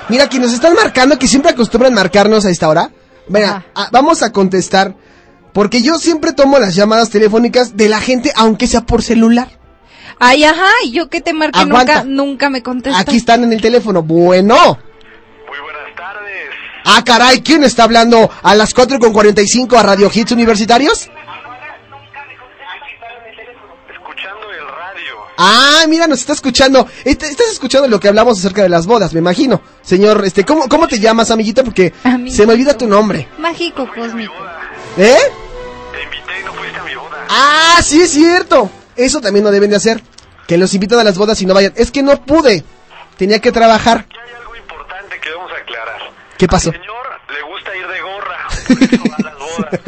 [0.10, 2.92] Mira, que nos están marcando, que siempre acostumbran marcarnos a esta hora.
[3.28, 4.96] Venga, a- vamos a contestar.
[5.54, 9.50] Porque yo siempre tomo las llamadas telefónicas de la gente, aunque sea por celular.
[10.20, 12.04] Ay, ajá, y yo que te marqué Aguanta.
[12.04, 13.02] nunca, nunca me contestas.
[13.02, 14.02] Aquí están en el teléfono.
[14.04, 14.56] Bueno.
[14.56, 16.50] Muy buenas tardes.
[16.86, 21.10] Ah, caray, ¿quién está hablando a las 4 con 45 a Radio Hits Universitarios?
[25.38, 26.88] Ah, mira, nos está escuchando.
[27.04, 29.62] Est- Estás escuchando lo que hablamos acerca de las bodas, me imagino.
[29.82, 31.64] Señor, este, ¿cómo, cómo te llamas, amiguito?
[31.64, 31.92] Porque
[32.30, 33.28] se me olvida tu nombre.
[33.40, 34.34] Mágico cósmico.
[34.98, 35.18] ¿Eh?
[37.36, 38.70] Ah, sí es cierto.
[38.96, 40.02] Eso también no deben de hacer.
[40.48, 41.74] Que los invitan a las bodas y no vayan.
[41.76, 42.64] Es que no pude.
[43.18, 44.06] Tenía que trabajar.
[44.06, 46.02] que debemos aclarar.
[46.38, 46.72] ¿Qué pasó?
[46.72, 48.38] Señor, le gusta ir de gorra.
[48.68, 49.80] por eso va a las bodas.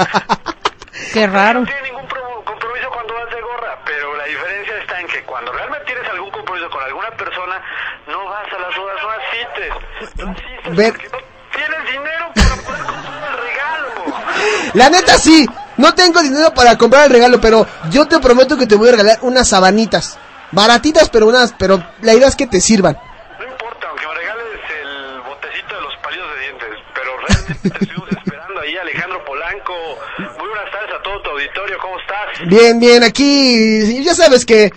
[1.14, 1.60] Qué raro.
[1.62, 5.24] No tiene ningún pro- compromiso cuando vas de gorra, pero la diferencia está en que
[5.24, 7.62] cuando realmente tienes algún compromiso con alguna persona,
[8.08, 10.16] no vas a las bodas, no asistes.
[10.26, 11.18] No asistes Ver- porque no
[11.54, 14.74] tienes dinero para poder comprar el regalo.
[14.74, 15.46] La neta sí.
[15.78, 18.92] No tengo dinero para comprar el regalo, pero yo te prometo que te voy a
[18.94, 20.18] regalar unas sabanitas.
[20.52, 22.98] Baratitas, pero unas, pero la idea es que te sirvan.
[23.40, 24.46] No importa, aunque me regales
[24.82, 29.74] el botecito de los palillos de dientes, pero realmente te estuvimos esperando ahí, Alejandro Polanco.
[30.18, 32.48] Muy buenas tardes a todo tu auditorio, ¿cómo estás?
[32.48, 34.72] Bien, bien, aquí ya sabes que eh,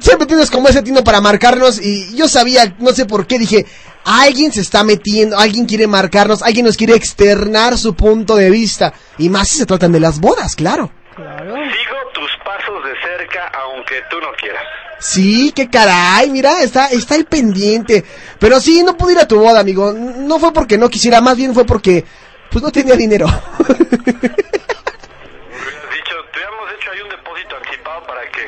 [0.00, 3.64] siempre tienes como ese tino para marcarnos y yo sabía, no sé por qué, dije,
[4.06, 8.94] alguien se está metiendo, alguien quiere marcarnos, alguien nos quiere externar su punto de vista.
[9.18, 10.90] Y más si se tratan de las bodas, claro.
[11.16, 14.62] Sigo tus pasos de cerca, aunque tú no quieras.
[14.98, 18.04] Sí, qué caray, mira, está, está el pendiente.
[18.38, 19.92] Pero sí, no pude ir a tu boda, amigo.
[19.92, 22.04] No fue porque no quisiera, más bien fue porque,
[22.50, 23.26] pues no tenía dinero.
[23.26, 23.88] Hubieras dicho,
[26.32, 28.46] te habíamos hecho ahí un depósito anticipado para que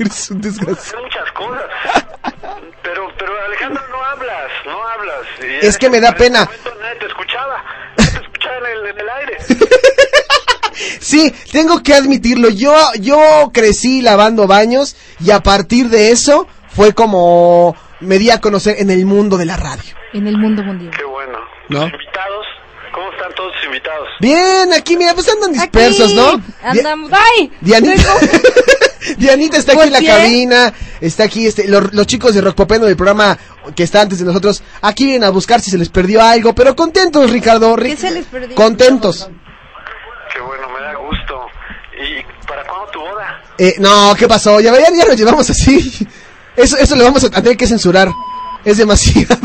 [0.00, 0.80] Eres un desgraciado.
[0.80, 1.64] hacer muchas cosas.
[2.82, 4.02] Pero, pero Alejandro, no
[4.92, 5.26] hablas.
[5.40, 6.44] Y Es que me da pena.
[6.44, 7.64] Momento nadie te escuchaba,
[7.96, 9.36] nadie te escuchaba en el, en el aire.
[11.00, 12.50] Sí, tengo que admitirlo.
[12.50, 18.40] Yo, yo crecí lavando baños y a partir de eso fue como me di a
[18.40, 19.94] conocer en el mundo de la radio.
[20.12, 20.92] En el mundo mundial.
[20.96, 21.38] Qué bueno.
[21.68, 21.82] ¿No?
[21.84, 22.46] Invitados,
[22.98, 24.08] ¿cómo están todos tus invitados?
[24.20, 26.36] Bien, aquí mira, pues andan dispersos, ¿no?
[26.38, 27.52] Di- Andamos, ¡ay!
[27.60, 28.14] Dianita,
[29.16, 32.86] Dianita está aquí en la cabina, está aquí este, los, los chicos de Rock Popeno
[32.86, 33.38] del programa
[33.76, 36.74] que está antes de nosotros, aquí vienen a buscar si se les perdió algo, pero
[36.74, 37.76] contentos, Ricardo.
[37.76, 38.54] Ri- ¿Qué se les perdió?
[38.56, 39.28] Contentos.
[40.34, 41.46] Qué bueno, me da gusto.
[41.96, 43.42] ¿Y para cuándo tu boda?
[43.58, 44.60] Eh, no, ¿qué pasó?
[44.60, 46.06] Ya, ya, ya lo llevamos así.
[46.56, 48.08] Eso, eso lo vamos a tener que censurar.
[48.64, 49.36] Es demasiado.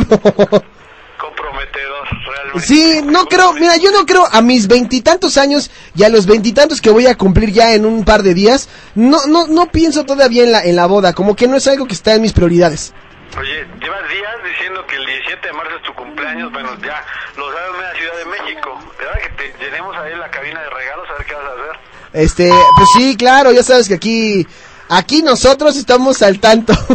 [1.51, 2.59] Realmente.
[2.61, 6.81] Sí, no creo, mira, yo no creo a mis veintitantos años y a los veintitantos
[6.81, 10.43] que voy a cumplir ya en un par de días, no, no, no pienso todavía
[10.43, 12.93] en la, en la boda, como que no es algo que está en mis prioridades.
[13.37, 17.03] Oye, llevas días diciendo que el 17 de marzo es tu cumpleaños, bueno, ya
[17.35, 18.79] lo sabes en la Ciudad de México.
[18.99, 21.79] ¿Verdad que te llenemos ahí la cabina de regalos a ver qué vas a hacer?
[22.13, 24.47] Este, pues sí, claro, ya sabes que aquí,
[24.87, 26.73] aquí nosotros estamos al tanto.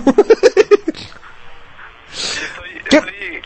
[2.11, 3.38] Estoy, estoy chateando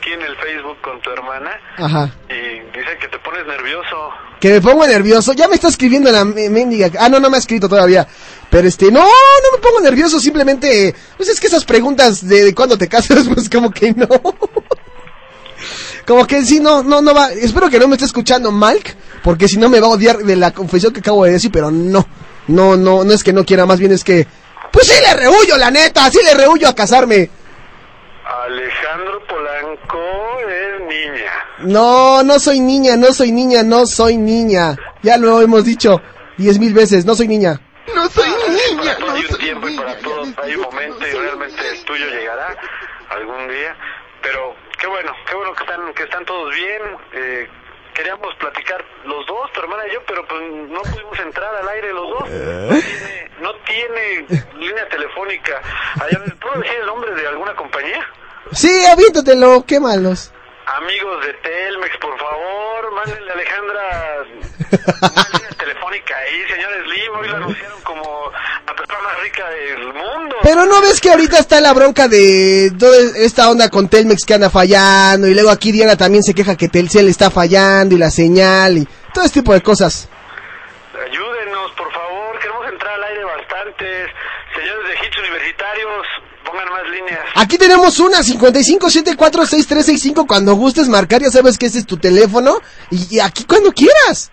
[0.00, 2.10] aquí en el Facebook con tu hermana Ajá.
[2.28, 4.10] y dice que te pones nervioso.
[4.40, 6.88] Que me pongo nervioso, ya me está escribiendo la me- mendiga.
[6.98, 8.06] Ah, no, no me ha escrito todavía.
[8.48, 12.54] Pero este, no, no me pongo nervioso, simplemente, pues es que esas preguntas de, de
[12.54, 14.06] cuándo te casas, pues como que no.
[16.06, 17.30] Como que sí, no, no, no va.
[17.32, 20.34] Espero que no me esté escuchando Malk, porque si no me va a odiar de
[20.36, 22.06] la confesión que acabo de decir, pero no.
[22.48, 24.26] No, no, no es que no quiera, más bien es que,
[24.72, 27.30] pues sí le rehuyo, la neta, sí le rehuyo a casarme.
[28.46, 30.02] Alejandro Polanco
[30.48, 31.32] es niña.
[31.60, 34.76] No, no soy niña, no soy niña, no soy niña.
[35.02, 36.00] Ya lo hemos dicho
[36.36, 37.60] diez mil veces, no soy niña.
[37.94, 38.82] No soy niña.
[38.82, 42.06] Para todo hay un tiempo y para todo hay un momento y realmente el tuyo
[42.06, 42.56] llegará
[43.10, 43.76] algún día.
[44.20, 46.82] Pero qué bueno, qué bueno que están, que están todos bien.
[47.12, 47.48] Eh,
[47.94, 51.92] queríamos platicar los dos, tu hermana y yo, pero pues no pudimos entrar al aire
[51.92, 52.28] los dos.
[52.30, 54.26] No tiene, no tiene
[54.58, 55.60] línea telefónica.
[56.00, 58.06] Allá, ¿Puedo decir el nombre de alguna compañía?
[58.52, 60.32] Sí, aviéntatelo, quémalos.
[60.66, 64.24] Amigos de Telmex, por favor, mándenle a Alejandra
[64.70, 68.32] una telefónica ahí, señores Slim, hoy la anunciaron como
[68.66, 70.36] la persona más rica del mundo.
[70.42, 74.34] Pero no ves que ahorita está la bronca de toda esta onda con Telmex que
[74.34, 78.10] anda fallando, y luego aquí Diana también se queja que Telcel está fallando, y la
[78.10, 80.08] señal, y todo este tipo de cosas.
[80.94, 84.10] Ayúdenos, por favor, queremos entrar al aire bastantes.
[84.54, 86.06] Señores de hits universitarios,
[86.50, 87.20] pongan más líneas.
[87.36, 93.16] Aquí tenemos una 55746365 cuando gustes marcar, ya sabes que ese es tu teléfono y,
[93.16, 94.32] y aquí cuando quieras.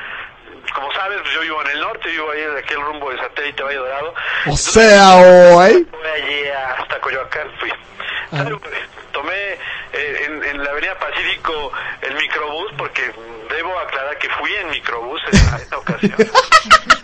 [0.75, 3.63] Como sabes, pues yo vivo en el norte, vivo ahí de aquel rumbo de satélite
[3.63, 4.13] Valle Dorado.
[4.47, 5.87] O sea, hoy.
[5.89, 7.71] Fui allí hasta Coyoacán, fui.
[8.29, 8.61] Salud,
[9.11, 9.53] Tomé
[9.93, 13.11] eh, en, en la Avenida Pacífico el microbús porque
[13.49, 16.15] debo aclarar que fui en microbús en esa ocasión.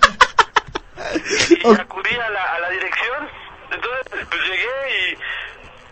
[1.50, 3.30] y acudí a la, a la dirección.
[3.72, 5.16] Entonces, pues llegué y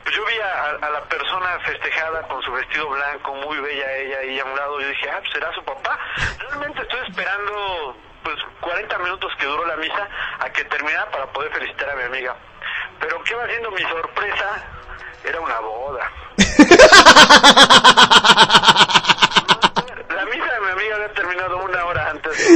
[0.04, 4.24] pues, yo vi a, a la persona festejada con su vestido blanco, muy bella ella,
[4.24, 6.00] y a un lado yo dije, ah, pues será su papá.
[6.40, 10.08] Realmente estoy esperando pues 40 minutos que duró la misa
[10.40, 12.36] a que terminara para poder felicitar a mi amiga.
[13.00, 14.64] Pero ¿qué va siendo mi sorpresa?
[15.24, 16.12] Era una boda.
[20.10, 22.48] La misa de mi amiga había terminado una hora antes.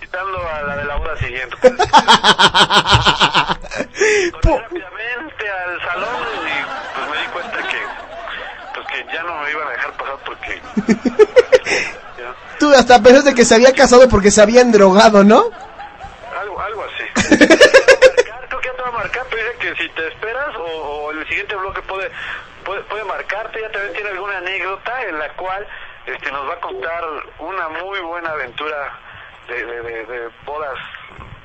[0.00, 1.56] Quitando a la de la boda siguiente.
[4.42, 6.54] Corrí rápidamente al salón y
[6.94, 7.78] pues me di cuenta que
[8.74, 10.62] pues que ya no me iban a dejar pasar porque
[12.58, 15.50] Tú hasta pensaste que se había casado porque se habían drogado, ¿no?
[16.40, 17.04] algo algo así.
[17.38, 21.10] Creo que ya te va a marcar, pero dice que si te esperas o, o
[21.12, 22.10] el siguiente bloque puede,
[22.64, 25.66] puede puede marcarte, ya también tiene alguna anécdota en la cual
[26.06, 27.04] este nos va a contar
[27.38, 28.98] una muy buena aventura
[29.48, 30.78] de, de, de, de bodas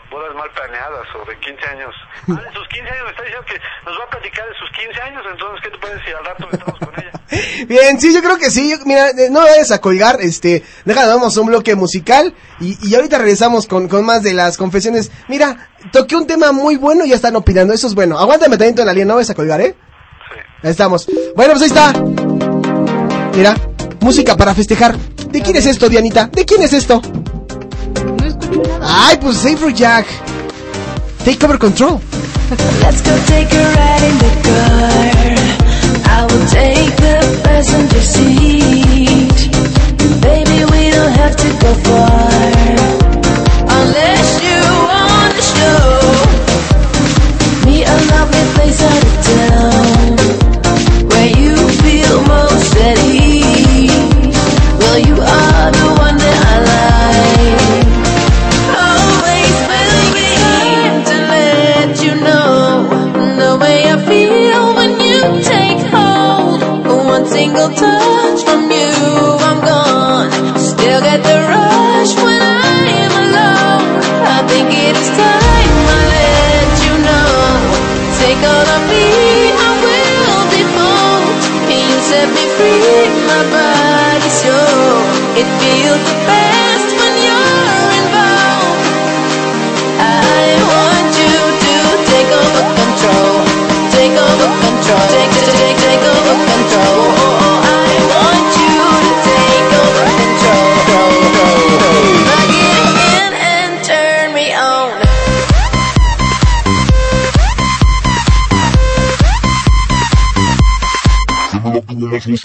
[0.09, 1.93] bodas mal planeadas o de 15 años.
[2.29, 4.69] Ah, de sus 15 años, me está diciendo que nos va a platicar de sus
[4.71, 6.15] 15 años, entonces, ¿qué te puedes decir?
[6.15, 7.11] Al rato estamos con ella.
[7.67, 8.71] Bien, sí, yo creo que sí.
[8.71, 12.77] Yo- mira, eh, no me vayas a colgar, este, déjame, damos un bloque musical y,
[12.87, 15.11] y ahorita regresamos con, con más de las confesiones.
[15.27, 18.17] Mira, toqué un tema muy bueno y ya están opinando, eso es bueno.
[18.17, 19.75] Aguántame también en la línea, no vayas a colgar, ¿eh?
[20.63, 21.05] Ahí estamos.
[21.35, 21.93] Bueno, pues ahí está.
[23.35, 23.55] Mira,
[23.99, 24.95] música para festejar.
[24.97, 26.27] ¿De quién es esto, Dianita?
[26.27, 27.01] ¿De quién es esto?
[28.81, 30.05] Ay, pues Safe Jack.
[31.23, 31.99] Take over control.
[32.81, 35.37] Let's go take a ride in the car.
[36.05, 39.51] I will take the passenger seat.
[40.21, 43.16] Baby, we don't have to go far.
[67.57, 68.91] Single touch from you,
[69.49, 70.29] I'm gone.
[70.59, 73.89] Still get the rush when I am alone.
[74.35, 77.33] I think it is time I let you know.
[78.21, 79.07] Take all of me,
[79.57, 81.37] I will default.
[81.73, 85.17] You set me free, my body's yours.
[85.41, 86.46] It feels the best
[112.17, 112.37] with me.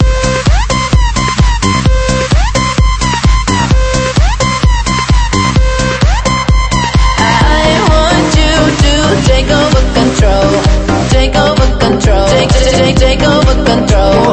[9.25, 10.61] Take over control,
[11.09, 14.32] take over control, take, take, take over control.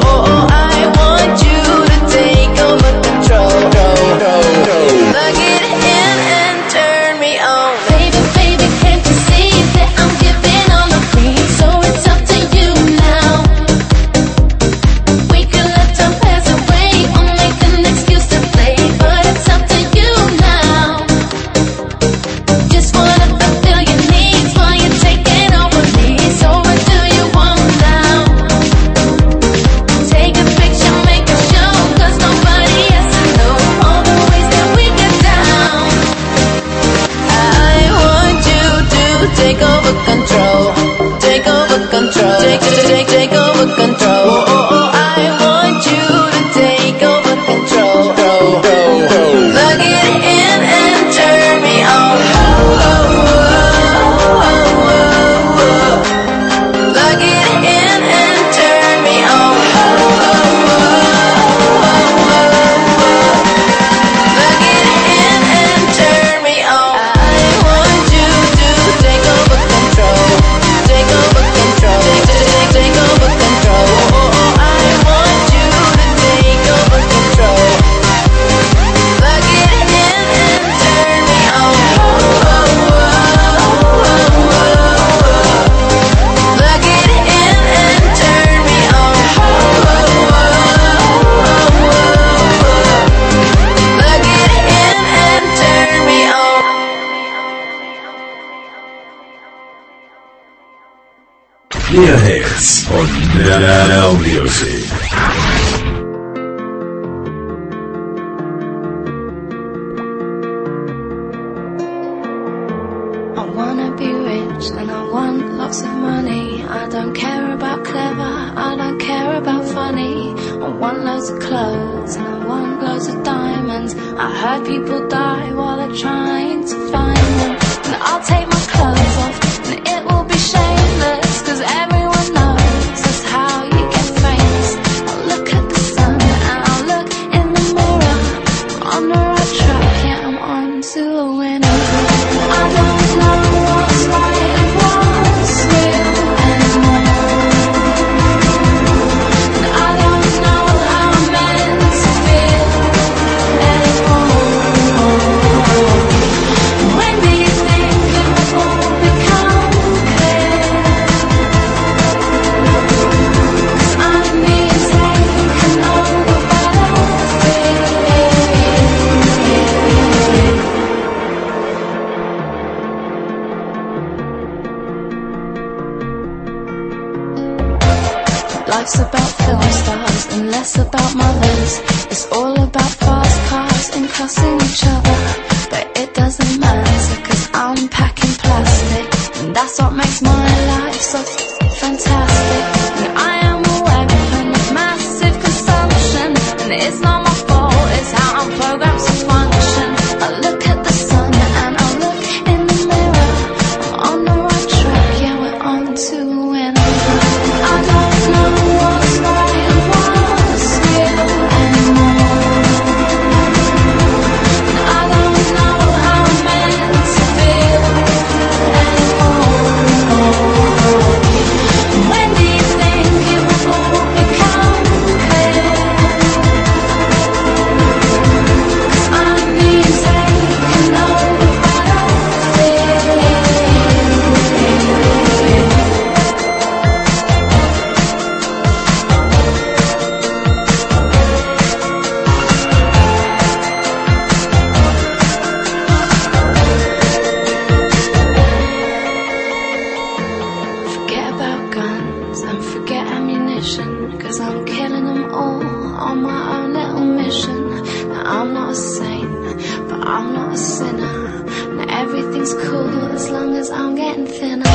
[264.26, 264.69] something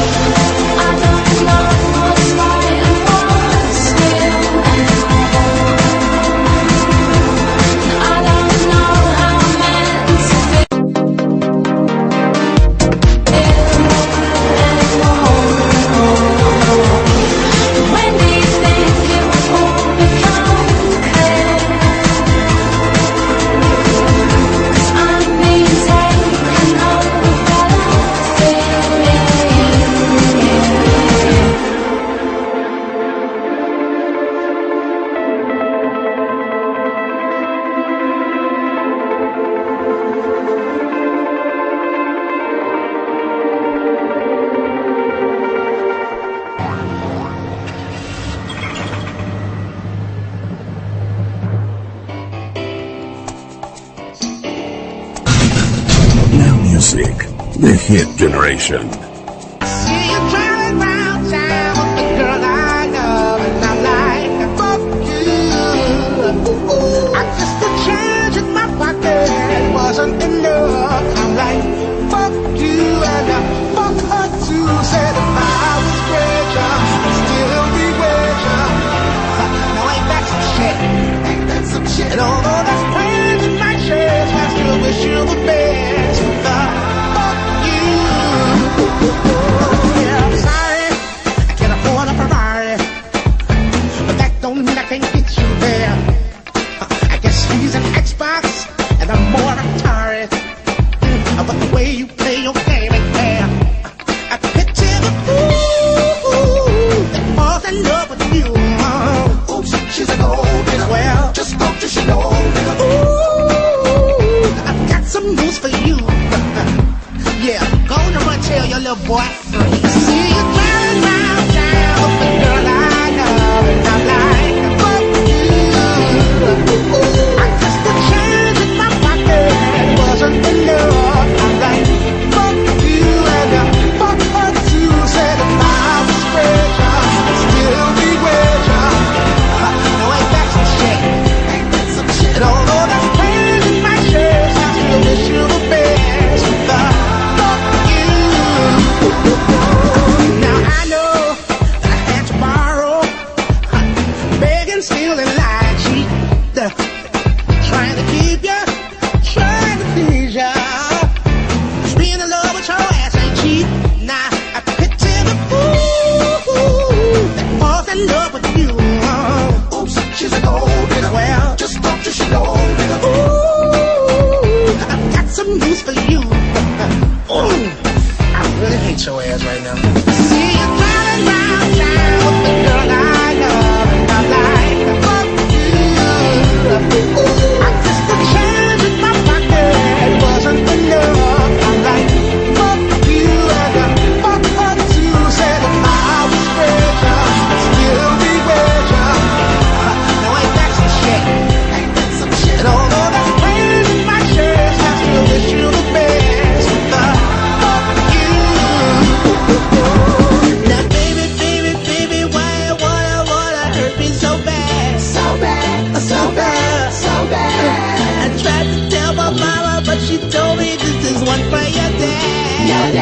[222.68, 222.97] 要点，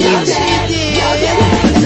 [0.00, 0.30] 要点，
[0.96, 1.83] 要，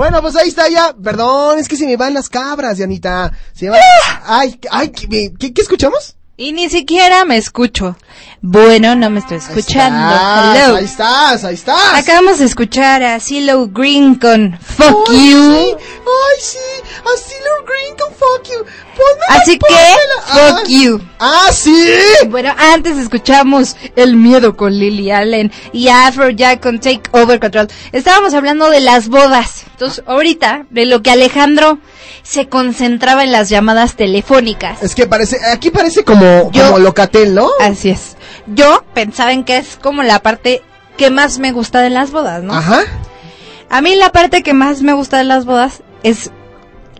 [0.00, 0.94] Bueno, pues ahí está ya.
[0.94, 3.30] Perdón, es que se me van las cabras, Dianita.
[3.52, 3.80] Se me van...
[4.24, 6.16] Ay, ay, ¿qué, qué, qué escuchamos?
[6.38, 7.98] Y ni siquiera me escucho.
[8.40, 10.08] Bueno, no me estoy escuchando.
[10.10, 10.76] estás, Hello.
[10.76, 11.98] ahí estás, ahí estás.
[11.98, 15.52] Acabamos de escuchar a CeeLo Green con Fuck Ay, You.
[15.52, 16.58] sí, Ay, sí.
[17.14, 18.64] Así lo green con fuck you.
[19.28, 19.74] Así que,
[20.26, 21.00] fuck you.
[21.18, 21.86] Ah, sí.
[22.28, 27.68] Bueno, antes escuchamos El Miedo con Lily Allen y Afrojack con Take Over Control.
[27.92, 29.64] Estábamos hablando de las bodas.
[29.72, 31.78] Entonces, ahorita, de lo que Alejandro
[32.22, 34.82] se concentraba en las llamadas telefónicas.
[34.82, 37.48] Es que parece, aquí parece como, Yo- como locatel, ¿no?
[37.60, 38.16] Así es.
[38.46, 40.62] Yo pensaba en que es como la parte
[40.96, 42.52] que más me gusta de las bodas, ¿no?
[42.54, 42.80] Ajá.
[43.70, 46.30] A mí la parte que más me gusta de las bodas es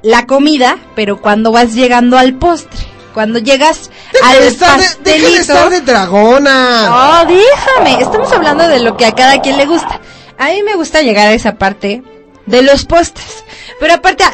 [0.02, 2.78] la comida, pero cuando vas llegando al postre.
[3.14, 5.20] Cuando llegas Deja al de estar de, pastelito.
[5.20, 6.86] deja de estar de dragona.
[6.86, 8.00] No, déjame.
[8.02, 10.00] Estamos hablando de lo que a cada quien le gusta.
[10.38, 12.02] A mí me gusta llegar a esa parte
[12.46, 13.44] de los postres.
[13.80, 14.24] Pero aparte,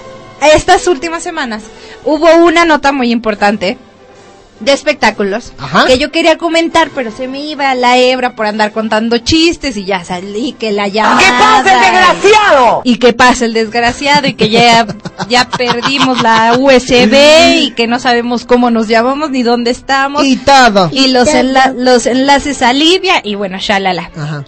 [0.55, 1.63] estas últimas semanas
[2.05, 3.79] hubo una nota muy importante
[4.61, 5.53] de espectáculos
[5.87, 9.85] que yo quería comentar, pero se me iba la hebra por andar contando chistes y
[9.85, 11.19] ya salí que la llamada.
[11.19, 12.81] ¡Que pase el desgraciado!
[12.85, 14.87] Y que pase el desgraciado y que ya,
[15.29, 17.15] ya perdimos la USB
[17.59, 20.25] y que no sabemos cómo nos llamamos ni dónde estamos.
[20.25, 20.89] Y todo.
[20.93, 24.11] Y los, enla- los enlaces a Libia y bueno, shalala.
[24.17, 24.45] Ajá.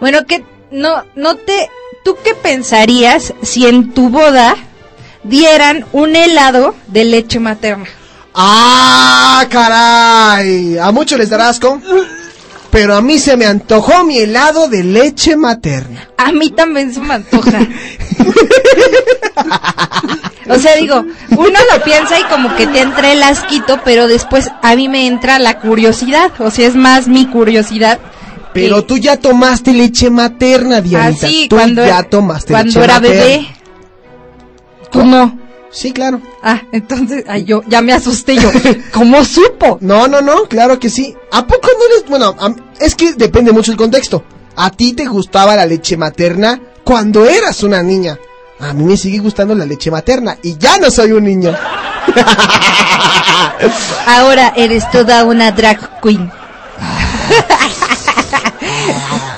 [0.00, 1.70] Bueno, que no, no te,
[2.04, 4.56] ¿tú qué pensarías si en tu boda
[5.22, 7.86] dieran un helado de leche materna?
[8.34, 10.78] Ah, caray.
[10.78, 11.80] A muchos les dará asco.
[12.70, 16.08] Pero a mí se me antojó mi helado de leche materna.
[16.16, 17.58] A mí también se me antoja.
[20.48, 24.48] o sea, digo, uno lo piensa y como que te entra el asquito, pero después
[24.62, 26.32] a mí me entra la curiosidad.
[26.38, 27.98] O sea, es más mi curiosidad.
[28.54, 31.26] Pero tú ya tomaste leche materna, Dianita.
[31.26, 33.20] Ah, sí, tú cuando- ya tomaste Cuando leche era materna.
[33.22, 33.46] bebé.
[34.90, 35.38] Tú no.
[35.72, 36.20] Sí, claro.
[36.42, 38.50] Ah, entonces, ay, yo ya me asusté yo.
[38.92, 39.78] ¿Cómo supo?
[39.80, 41.16] No, no, no, claro que sí.
[41.32, 42.06] ¿A poco no les.?
[42.08, 44.22] Bueno, a- es que depende mucho el contexto.
[44.56, 48.18] ¿A ti te gustaba la leche materna cuando eras una niña?
[48.60, 51.56] A mí me sigue gustando la leche materna y ya no soy un niño.
[54.06, 56.30] Ahora eres toda una drag queen.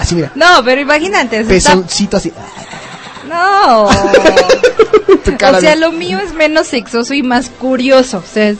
[0.01, 0.33] Así, mira.
[0.35, 1.41] No, pero imagínate.
[1.41, 2.33] o sea, está- Pezoncito así.
[3.29, 3.89] No.
[5.33, 8.19] O sea, de- lo mío es menos sexoso y más curioso.
[8.19, 8.59] O sea, es-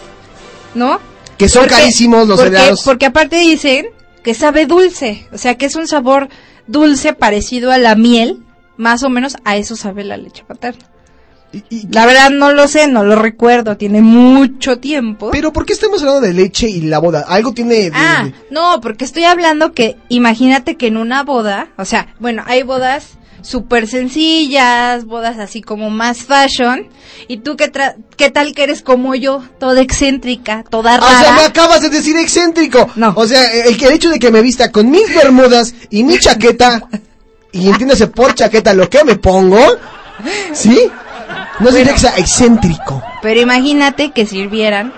[0.75, 0.99] ¿no?
[1.39, 2.83] Que son carísimos los porque, helados.
[2.85, 3.87] Porque aparte dicen
[4.23, 5.27] que sabe dulce.
[5.33, 6.29] O sea, que es un sabor
[6.67, 8.39] dulce parecido a la miel.
[8.77, 10.85] Más o menos a eso sabe la leche materna.
[11.91, 13.77] La verdad no lo sé, no lo recuerdo.
[13.77, 15.31] Tiene mucho tiempo.
[15.31, 17.25] Pero ¿por qué estamos hablando de leche y la boda?
[17.29, 21.85] Algo tiene de- Ah, no, porque estoy hablando que imagínate que en una boda, o
[21.85, 23.11] sea, bueno, hay bodas
[23.45, 26.89] súper sencillas, bodas así como más fashion,
[27.29, 31.09] y tú qué, tra- qué tal que eres como yo, toda excéntrica, toda Ah, O
[31.09, 31.47] sea, me rara.
[31.47, 32.91] acabas de decir excéntrico.
[32.97, 33.13] No.
[33.17, 36.89] O sea, el, el hecho de que me vista con mis bermudas y mi chaqueta,
[37.53, 39.59] y entiéndase por chaqueta lo que me pongo,
[40.53, 40.91] ¿sí?
[41.61, 43.03] No que sea excéntrico.
[43.23, 44.93] Pero imagínate que sirvieran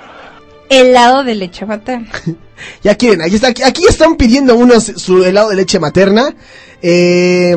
[0.70, 2.08] helado de leche materna.
[2.82, 6.34] Ya quieren, aquí, está, aquí están pidiendo unos su helado de leche materna.
[6.80, 7.54] Eh,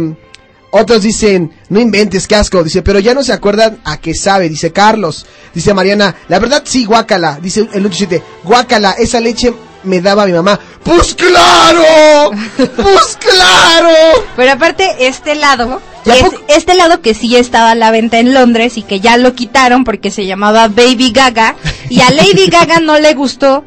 [0.72, 2.64] otros dicen, no inventes, qué asco.
[2.64, 4.50] Dice, pero ya no se acuerdan a qué sabe.
[4.50, 5.26] Dice Carlos.
[5.54, 7.40] Dice Mariana, la verdad sí, guácala.
[7.42, 9.54] Dice el 87, guácala, esa leche
[9.84, 10.60] me daba mi mamá.
[10.84, 12.32] ¡Pues claro!
[12.58, 13.90] ¡Pues claro!
[14.36, 18.78] Pero aparte, este helado, es- este helado que sí estaba a la venta en Londres
[18.78, 21.56] y que ya lo quitaron porque se llamaba Baby Gaga,
[21.90, 23.64] y a Lady Gaga no le gustó,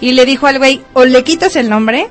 [0.00, 2.08] y le dijo al güey, o le quitas el nombre,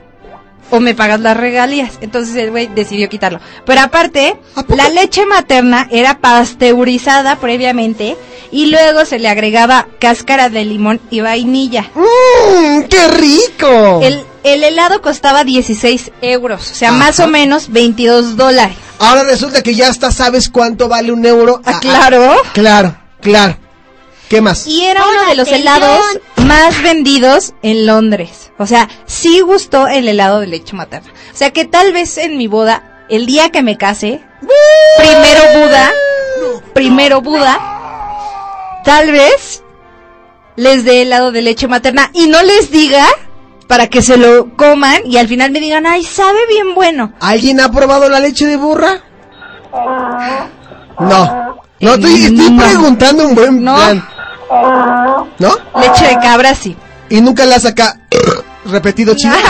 [0.72, 1.94] o me pagas las regalías.
[2.02, 3.40] Entonces el güey decidió quitarlo.
[3.66, 4.38] Pero aparte,
[4.70, 8.18] la leche materna era pasteurizada previamente
[8.52, 11.90] y luego se le agregaba cáscara de limón y vainilla.
[11.96, 14.00] ¡Mmm, qué rico!
[14.02, 18.78] El, el helado costaba 16 euros, o sea, más o menos 22 dólares.
[19.00, 21.62] Ahora resulta que ya hasta sabes cuánto vale un euro.
[21.66, 22.36] Ah, claro.
[22.54, 23.58] Claro, claro.
[24.30, 24.68] ¿Qué más?
[24.68, 26.06] Y era uno de los helados
[26.46, 28.52] más vendidos en Londres.
[28.60, 31.12] O sea, sí gustó el helado de leche materna.
[31.34, 34.22] O sea, que tal vez en mi boda, el día que me case,
[34.98, 35.92] primero Buda,
[36.74, 37.58] primero Buda,
[38.86, 39.64] tal vez
[40.56, 43.08] les dé helado de leche materna y no les diga
[43.68, 47.14] para que se lo coman y al final me digan, ay, sabe bien bueno.
[47.20, 49.02] ¿Alguien ha probado la leche de burra?
[51.00, 51.60] No.
[51.80, 53.98] No, estoy, estoy preguntando un buen plan.
[53.98, 54.19] ¿No?
[55.80, 56.76] Leche de cabra sí.
[57.10, 58.00] Y nunca la has acá
[58.66, 59.36] repetido chido.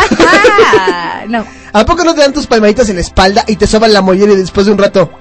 [1.27, 1.45] No.
[1.73, 4.33] ¿A poco no te dan tus palmaditas en la espalda y te soban la mollera
[4.33, 5.11] y después de un rato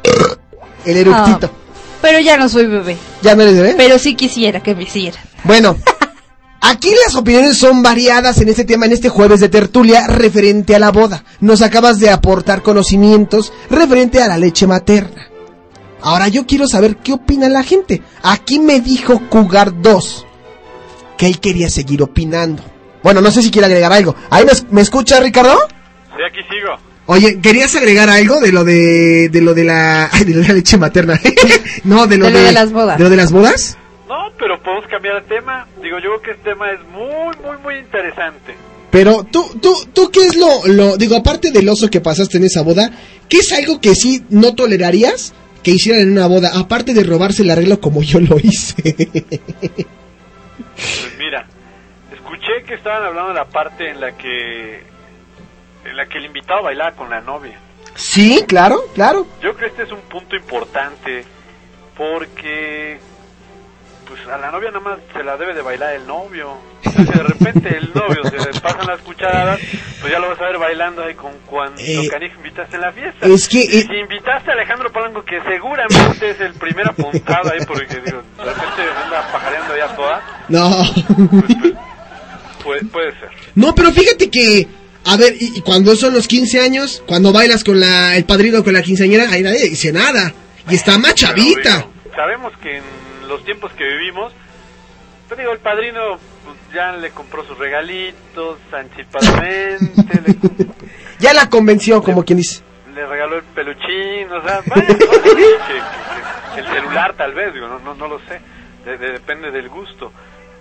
[0.87, 1.51] el eructito?
[1.53, 1.69] Ah,
[2.01, 2.97] pero ya no soy bebé.
[3.21, 3.75] ¿Ya no eres bebé?
[3.77, 5.19] Pero sí quisiera que me hiciera.
[5.45, 5.77] Bueno,
[6.63, 10.79] aquí las opiniones son variadas en este tema, en este jueves de tertulia referente a
[10.79, 11.25] la boda.
[11.41, 15.29] Nos acabas de aportar conocimientos referente a la leche materna.
[16.01, 18.03] Ahora yo quiero saber qué opina la gente.
[18.23, 20.27] Aquí me dijo Cougar 2
[21.17, 22.63] que él quería seguir opinando.
[23.03, 24.15] Bueno, no sé si quiere agregar algo.
[24.31, 25.59] ¿Ahí me, me escucha, Ricardo?
[26.17, 26.77] Sí, aquí sigo.
[27.07, 30.49] Oye, ¿querías agregar algo de lo de, de lo de la, ay, de lo de
[30.49, 31.19] la leche materna?
[31.85, 32.99] no, de lo De lo de las bodas.
[32.99, 33.79] ¿De lo de las bodas?
[34.09, 35.67] No, pero podemos cambiar de tema.
[35.83, 38.55] Digo, yo creo que este tema es muy, muy, muy interesante.
[38.91, 42.45] Pero tú, tú, tú, ¿qué es lo, lo, digo, aparte del oso que pasaste en
[42.45, 42.91] esa boda,
[43.29, 47.43] ¿qué es algo que sí no tolerarías que hicieran en una boda, aparte de robarse
[47.43, 48.95] el arreglo como yo lo hice?
[50.77, 51.47] Pues mira,
[52.13, 54.83] escuché que estaban hablando de la parte en la que
[55.85, 57.59] en la que el invitado bailaba con la novia.
[57.95, 59.27] sí, claro, claro.
[59.43, 61.25] Yo creo que este es un punto importante
[61.97, 62.99] porque
[64.33, 66.53] a la novia nada más se la debe de bailar el novio.
[66.85, 69.59] O sea, si de repente el novio se le pasan las cucharadas,
[70.01, 72.93] pues ya lo vas a ver bailando ahí con cuando Eh, canijo invitaste en la
[72.93, 73.27] fiesta.
[73.27, 77.65] es que, eh, si invitaste a Alejandro Palanco, que seguramente es el primer apuntado ahí,
[77.67, 80.71] porque digo, de repente anda pajareando ya toda, No.
[82.63, 83.31] puede, puede ser.
[83.55, 84.67] no, pero fíjate que,
[85.05, 88.63] a ver, y, y cuando son los 15 años, cuando bailas con la, el padrino
[88.63, 90.33] con la quinceañera, ahí nadie dice nada.
[90.71, 91.77] Y está más chavita.
[91.79, 92.83] Digo, sabemos que en
[93.29, 94.33] los tiempos que vivimos,
[95.29, 100.37] pues digo, el padrino pues, ya le compró sus regalitos anticipadamente, le,
[101.19, 102.63] Ya la convenció, como quien dice.
[102.95, 107.95] le regaló el peluchín, o sea, que- que- el celular tal vez, digo, no, no,
[107.95, 108.41] no lo sé,
[108.85, 110.13] de- de- depende del gusto.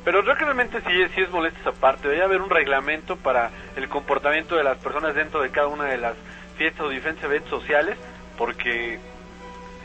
[0.04, 3.16] Pero creo que realmente sí, es- sí es molesta esa parte, debería haber un reglamento
[3.18, 6.16] para el comportamiento de las personas dentro de cada una de las
[6.58, 7.98] fiestas o diferentes eventos sociales,
[8.38, 9.00] porque,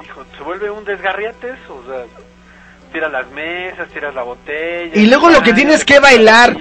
[0.05, 2.05] hijo, se vuelve un desgarriates, o sea,
[2.93, 4.93] tiras las mesas, tiras la botella.
[4.95, 6.57] Y luego lo que tienes que la bailar.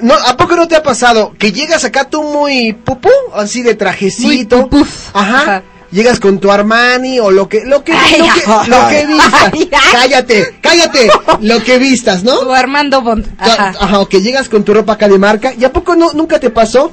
[0.00, 3.74] No, ¿A poco no te ha pasado que llegas acá tú muy pupú, así de
[3.74, 4.68] trajecito?
[5.12, 5.62] Ajá.
[5.90, 9.06] Llegas con tu Armani o lo que lo que Ay, lo que, ay, lo que
[9.06, 9.52] vistas.
[9.52, 9.90] ay, ay.
[9.92, 11.10] Cállate, cállate.
[11.40, 12.34] Lo que vistas, ¿no?
[12.40, 13.32] O Armando Bond.
[13.38, 13.72] Ajá.
[13.78, 15.52] Ajá, o que llegas con tu ropa acá de marca.
[15.56, 16.90] ¿Y a poco no nunca te pasó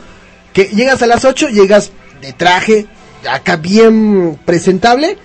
[0.54, 1.92] que llegas a las 8, llegas
[2.22, 2.86] de traje,
[3.30, 5.18] acá bien presentable,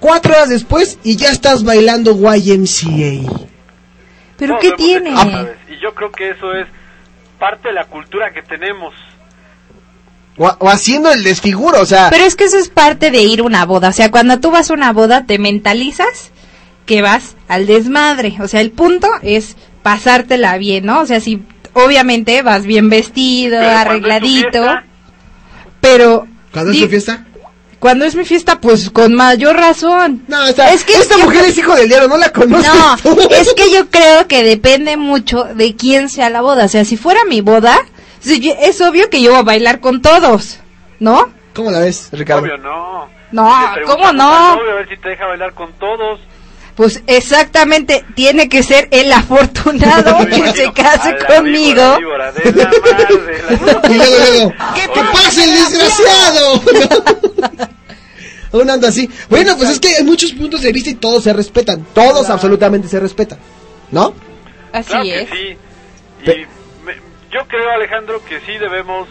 [0.00, 3.30] cuatro horas después y ya estás bailando YMCA?
[4.36, 5.10] ¿Pero Todos qué tiene?
[5.68, 6.66] Y yo creo que eso es
[7.38, 8.94] parte de la cultura que tenemos.
[10.36, 12.08] O, o haciendo el desfiguro, o sea...
[12.10, 13.88] Pero es que eso es parte de ir a una boda.
[13.88, 16.32] O sea, cuando tú vas a una boda, te mentalizas
[16.86, 18.36] que vas al desmadre.
[18.40, 21.00] O sea, el punto es pasártela bien, ¿no?
[21.00, 24.66] O sea, si obviamente vas bien vestido, Pero arregladito.
[25.80, 26.26] Pero.
[26.52, 27.26] ¿Cuándo es tu fiesta?
[27.80, 30.22] Cuando es mi fiesta, pues con mayor razón.
[30.28, 32.70] No, esta, Es que esta yo- mujer es hijo del diablo, no la conoces.
[32.72, 33.18] No, tú.
[33.30, 36.66] es que yo creo que depende mucho de quién sea la boda.
[36.66, 37.78] O sea, si fuera mi boda,
[38.24, 40.60] es obvio que yo voy a bailar con todos,
[40.98, 41.32] ¿no?
[41.54, 42.42] ¿Cómo la ves, Ricardo?
[42.42, 43.08] Obvio, no.
[43.32, 43.50] No,
[43.86, 44.56] ¿cómo no?
[44.56, 46.20] novio A ver si te deja bailar con todos.
[46.80, 51.82] Pues exactamente, tiene que ser el afortunado que se case conmigo.
[53.84, 56.62] ¿qué te pasa el desgraciado?
[58.52, 59.10] Una anda así.
[59.28, 61.84] Bueno, pues es que hay muchos puntos de vista y todos se respetan.
[61.92, 63.38] Todos absolutamente se respetan.
[63.90, 64.14] ¿No?
[64.72, 65.28] Así Claro que es.
[65.28, 65.58] sí.
[66.22, 66.46] Y
[66.86, 66.96] me-
[67.30, 69.06] yo creo, Alejandro, que sí debemos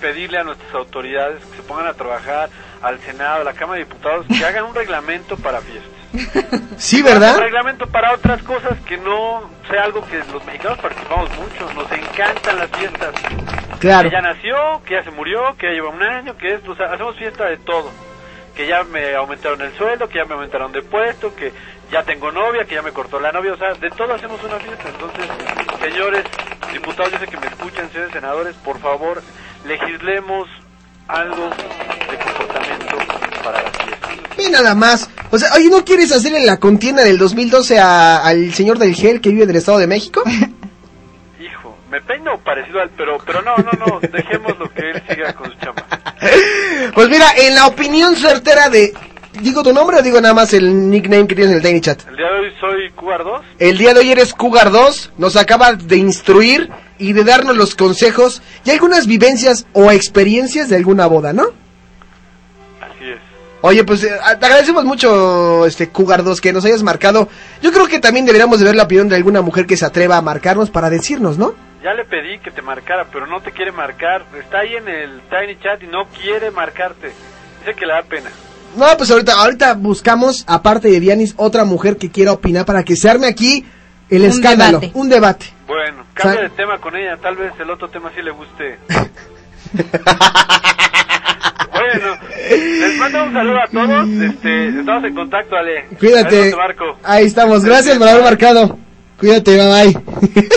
[0.00, 2.48] pedirle a nuestras autoridades que se pongan a trabajar,
[2.80, 5.97] al Senado, a la Cámara de Diputados, que hagan un reglamento para fiestas.
[6.78, 7.38] Sí, Un ¿verdad?
[7.38, 11.72] reglamento para otras cosas que no sea algo que los mexicanos participamos mucho.
[11.74, 13.14] Nos encantan las fiestas.
[13.80, 14.08] Claro.
[14.08, 16.74] Que ya nació, que ya se murió, que ya lleva un año, que es, o
[16.76, 17.90] sea, hacemos fiesta de todo.
[18.54, 21.52] Que ya me aumentaron el sueldo, que ya me aumentaron de puesto, que
[21.90, 24.56] ya tengo novia, que ya me cortó la novia, o sea, de todo hacemos una
[24.58, 24.88] fiesta.
[24.88, 25.26] Entonces,
[25.80, 26.24] señores
[26.72, 29.22] diputados, yo sé que me escuchan, señores senadores, por favor,
[29.64, 30.48] legislemos
[31.06, 32.96] algo de comportamiento
[33.44, 33.87] para fiestas.
[34.36, 35.08] Ve nada más.
[35.30, 39.20] O sea, oye, ¿no quieres hacerle la contienda del 2012 a- al señor del gel
[39.20, 40.22] que vive del Estado de México?
[41.40, 45.32] Hijo, me peino parecido al, pero, pero no, no, no, dejemos lo que él siga
[45.34, 45.86] con su chamba.
[46.94, 48.92] Pues mira, en la opinión certera de...
[49.40, 52.00] ¿Digo tu nombre o digo nada más el nickname que tienes en el Tiny Chat?
[52.08, 53.40] El día de hoy soy Cubar 2.
[53.60, 56.68] El día de hoy eres Cougar 2, nos acaba de instruir
[56.98, 61.44] y de darnos los consejos y algunas vivencias o experiencias de alguna boda, ¿no?
[63.60, 67.28] Oye, pues eh, te agradecemos mucho, este Cougar 2, que nos hayas marcado.
[67.60, 70.16] Yo creo que también deberíamos de ver la opinión de alguna mujer que se atreva
[70.16, 71.54] a marcarnos para decirnos, ¿no?
[71.82, 74.24] Ya le pedí que te marcara, pero no te quiere marcar.
[74.38, 77.12] Está ahí en el Tiny Chat y no quiere marcarte.
[77.60, 78.30] Dice que le da pena.
[78.76, 82.94] No, pues ahorita, ahorita buscamos, aparte de Dianis, otra mujer que quiera opinar para que
[82.96, 83.64] se arme aquí
[84.10, 84.98] el Un escándalo, debate.
[84.98, 85.46] un debate.
[85.66, 87.16] Bueno, cambia de tema con ella.
[87.20, 88.78] Tal vez el otro tema sí le guste.
[91.80, 92.18] bueno,
[92.50, 94.08] les mando un saludo a todos.
[94.08, 95.86] Este, estamos en contacto, Ale.
[95.98, 96.54] Cuídate.
[97.02, 98.78] Ahí estamos, gracias por haber marcado.
[99.18, 100.02] Cuídate, bye bye.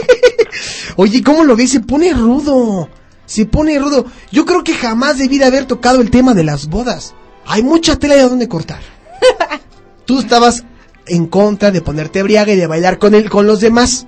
[0.96, 1.72] Oye, ¿cómo lo ves?
[1.72, 2.90] Se pone rudo.
[3.26, 4.06] Se pone rudo.
[4.32, 7.16] Yo creo que jamás debí de haber tocado el tema de las bodas.
[7.46, 8.82] Hay mucha tela de donde cortar.
[10.06, 10.64] Tú estabas
[11.08, 14.06] en contra de ponerte ebriaga y de bailar con él, con los demás.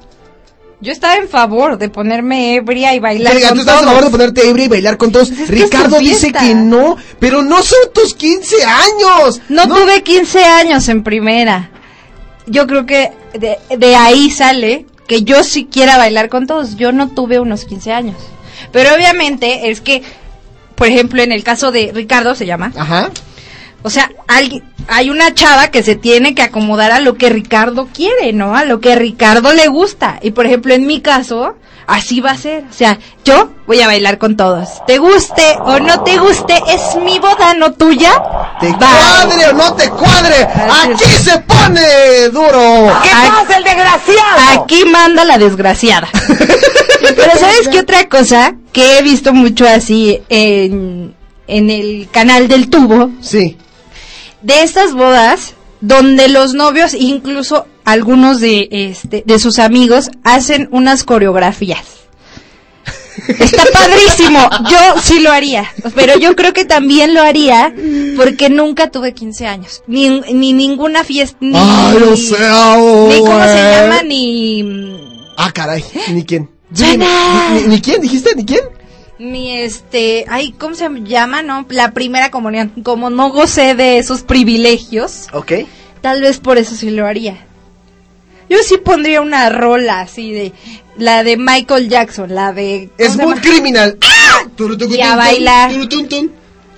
[0.83, 3.89] Yo estaba en favor de ponerme ebria y bailar Verga, con tú estás a todos.
[3.93, 5.31] favor de ponerte ebria y bailar con todos.
[5.31, 9.41] que es Ricardo dice que no, pero no son tus 15 años.
[9.47, 11.71] No, tuve 15 años en primera.
[12.47, 16.75] Yo creo que de, de ahí sale que yo sí quiera bailar con todos.
[16.75, 18.17] Yo no tuve unos 15 años.
[18.73, 20.03] Pero obviamente es que,
[20.75, 22.73] por ejemplo, en el caso de Ricardo se llama.
[22.75, 23.09] Ajá.
[23.83, 27.87] O sea, alguien, hay una chava que se tiene que acomodar a lo que Ricardo
[27.93, 28.55] quiere, ¿no?
[28.55, 30.19] A lo que Ricardo le gusta.
[30.21, 31.55] Y por ejemplo, en mi caso,
[31.87, 32.63] así va a ser.
[32.69, 34.69] O sea, yo voy a bailar con todos.
[34.87, 38.11] Te guste o no te guste, es mi boda, no tuya.
[38.59, 40.43] Te cuadre o no te cuadre.
[40.43, 42.91] Aquí se pone duro.
[43.03, 44.63] ¿Qué pasa, el desgraciado?
[44.63, 46.07] Aquí manda la desgraciada.
[47.01, 48.55] Pero ¿sabes qué otra cosa?
[48.71, 51.13] Que he visto mucho así en,
[51.47, 53.09] en el canal del tubo.
[53.21, 53.57] Sí.
[54.43, 61.03] De estas bodas donde los novios, incluso algunos de, este, de sus amigos, hacen unas
[61.03, 61.81] coreografías.
[63.27, 64.39] Está padrísimo.
[64.69, 65.65] Yo sí lo haría.
[65.95, 67.73] Pero yo creo que también lo haría
[68.17, 69.81] porque nunca tuve 15 años.
[69.87, 71.37] Ni, ni ninguna fiesta.
[71.39, 73.71] Ni, Ay, o sea, ni cómo se güey.
[73.71, 74.97] llama, ni.
[75.37, 75.83] Ah, caray.
[76.09, 76.49] ¿Ni quién?
[76.73, 77.49] Suena.
[77.53, 78.35] ¿Ni, ni- ni quién dijiste?
[78.35, 78.61] ¿Ni quién?
[79.23, 80.25] Ni este.
[80.27, 81.65] Ay, ¿cómo se llama, no?
[81.69, 82.73] La primera comunión.
[82.83, 85.27] Como no gocé de esos privilegios.
[85.31, 85.53] Ok.
[86.01, 87.45] Tal vez por eso sí lo haría.
[88.49, 90.51] Yo sí pondría una rola así de.
[90.97, 92.89] La de Michael Jackson, la de.
[92.97, 93.41] ¿cómo se Smooth llama?
[93.41, 93.97] Criminal.
[94.03, 94.45] ¡Ah!
[94.89, 95.71] Y a bailar.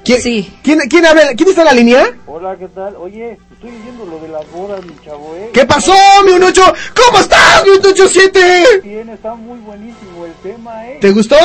[0.03, 0.53] ¿Quién, Sí.
[0.61, 1.33] ¿quién, quién habla?
[1.35, 2.15] ¿Quién está en la línea?
[2.27, 2.95] Hola, ¿qué tal?
[2.97, 5.49] Oye, estoy diciendo lo de las bodas, mi chavo, ¿eh?
[5.51, 6.61] ¿Qué pasó, mi 18?
[6.95, 8.81] ¿Cómo estás, mi 187?
[8.83, 10.99] Bien, está muy buenísimo el tema, ¿eh?
[11.01, 11.37] ¿Te gustó?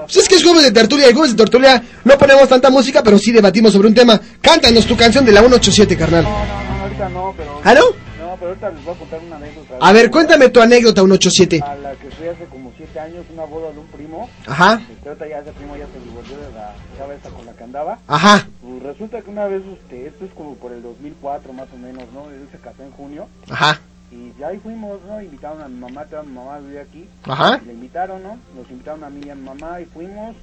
[0.00, 3.02] Pues es que es jueves de tertulia y jueves de tertulia no ponemos tanta música,
[3.02, 4.20] pero sí debatimos sobre un tema.
[4.40, 6.24] Cántanos tu canción de la 187, carnal.
[6.24, 7.60] No, no, ahorita no, pero...
[7.64, 7.80] ¿Ah, no?
[8.24, 9.74] No, pero ahorita les voy a contar una anécdota.
[9.80, 11.60] A ver, cuéntame tu anécdota, 187.
[11.62, 14.28] A la que fui hace como siete años, una boda de un primo.
[14.46, 14.80] Ajá.
[14.90, 17.64] Este, ahorita ya ese primo ya se divorció de la chava esta con la que
[17.64, 17.98] andaba.
[18.06, 18.48] Ajá.
[18.62, 22.04] Pues resulta que una vez, este, esto es como por el 2004 más o menos,
[22.14, 22.30] ¿no?
[22.30, 23.26] Él se casó en junio.
[23.50, 23.80] Ajá.
[24.12, 25.22] Y ya ahí fuimos, ¿no?
[25.22, 27.08] Invitaron a mi mamá, toda mi mamá vivía aquí.
[27.24, 27.60] Ajá.
[27.64, 28.38] Le invitaron, ¿no?
[28.54, 30.36] Nos invitaron a mí y a mi mamá y fuimos.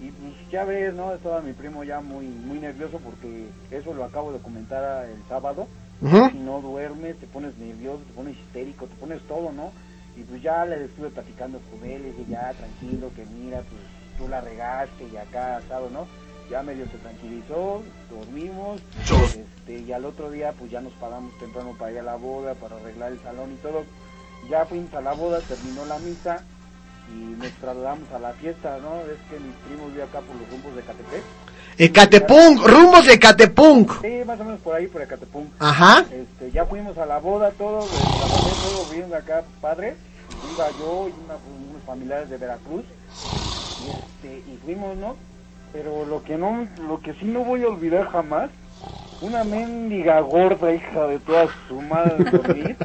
[0.00, 1.14] Y pues ya ves, ¿no?
[1.14, 5.66] Estaba mi primo ya muy muy nervioso porque eso lo acabo de comentar el sábado.
[6.02, 9.72] Si no duermes, te pones nervioso, te pones histérico, te pones todo, ¿no?
[10.16, 13.80] Y pues ya le estuve platicando con él, le dije, ya tranquilo, que mira, pues
[14.18, 16.06] tú la regaste y acá, asado, ¿no?
[16.50, 18.80] Ya medio se tranquilizó, dormimos,
[19.34, 22.54] este, y al otro día pues ya nos paramos temprano para ir a la boda,
[22.54, 23.84] para arreglar el salón y todo.
[24.50, 26.42] Ya fuimos a la boda, terminó la misa
[27.10, 29.00] y nos trasladamos a la fiesta, ¿no?
[29.00, 31.22] Es que mi primo vive acá por los rumbos de Catepec.
[31.78, 34.02] Ecatepunk, rumbos de Ecatepunk.
[34.02, 35.48] Sí, más o menos por ahí, por Ecatepunk.
[35.58, 36.04] Ajá.
[36.12, 39.96] Este, ya fuimos a la boda, todo, todo bien acá, padre.
[40.54, 41.38] Iba yo y una-
[41.70, 42.84] unos familiares de Veracruz.
[43.82, 45.16] Y, este, y fuimos, ¿no?
[45.74, 48.48] Pero lo que no, lo que sí no voy a olvidar jamás,
[49.20, 52.76] una mendiga gorda hija de toda su madre dormir.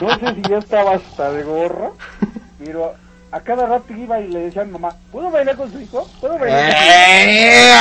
[0.00, 1.94] No sé si ya estaba hasta de gorro,
[2.58, 2.94] pero
[3.30, 6.08] a cada rato iba y le decía a mi mamá, ¿puedo bailar con su hijo?
[6.18, 7.72] ¿Puedo bailar ¡Eh!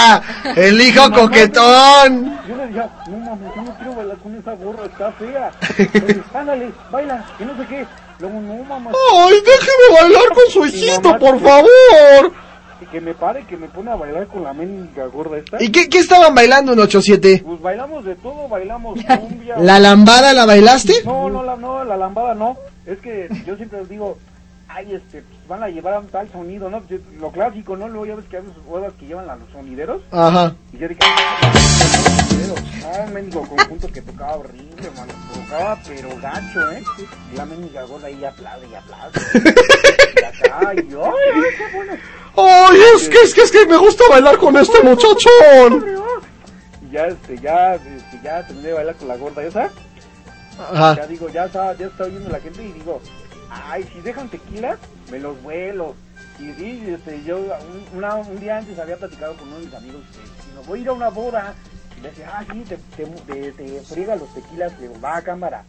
[0.43, 0.61] con su hijo?
[0.61, 2.39] El hijo coquetón.
[2.49, 5.51] Yo le decía, no mames, yo no quiero bailar con esa gorra, está fea.
[5.77, 7.87] Entonces, Ándale, baila, que no sé qué.
[8.19, 8.91] Luego, no mamá.
[9.13, 12.48] ¡Ay, déjeme bailar con su hijito, mamá por favor!
[12.91, 15.61] Que me pare, que me pone a bailar con la mendiga gorda esta.
[15.61, 17.43] ¿Y qué, qué estaban bailando en 87?
[17.45, 19.57] Pues bailamos de todo, bailamos cumbia.
[19.59, 21.03] ¿La lambada la bailaste?
[21.05, 22.57] No, no, la, no, la lambada no.
[22.87, 24.17] Es que yo siempre les digo,
[24.67, 26.81] ay, este, pues, van a llevar a tal sonido, ¿no?
[26.81, 27.87] Pues, Lo clásico, ¿no?
[27.87, 30.01] Luego ya ves que hay sus bodas que llevan a los sonideros.
[30.11, 30.55] Ajá.
[30.73, 31.51] Y yo dije, ay.
[32.81, 35.13] No, un mendigo conjunto que tocaba horrible, hermano.
[35.33, 36.83] Tocaba, pero gacho, ¿eh?
[37.31, 39.19] Y la mendiga gorda ahí aplaude y aplaude.
[40.15, 41.93] y acá, y yo, ay, ay, qué bueno.
[42.35, 45.85] ¡Ay, es que, es que, es que me gusta bailar con este muchachón!
[46.87, 49.69] Y ya, este, ya, este, ya terminé de bailar con la gorda esa.
[50.59, 50.95] Ajá.
[50.95, 53.01] Ya digo, ya está, ya está oyendo la gente y digo,
[53.49, 54.77] ay, si dejan tequila,
[55.11, 55.95] me los vuelo.
[56.39, 59.73] Y sí, este, yo un, una- un día antes había platicado con uno de mis
[59.75, 61.53] amigos, que no, voy a ir a una boda.
[61.97, 65.21] Y le decía, ah, sí, te, te, te, te friega los tequilas, le va a
[65.21, 65.63] cámara.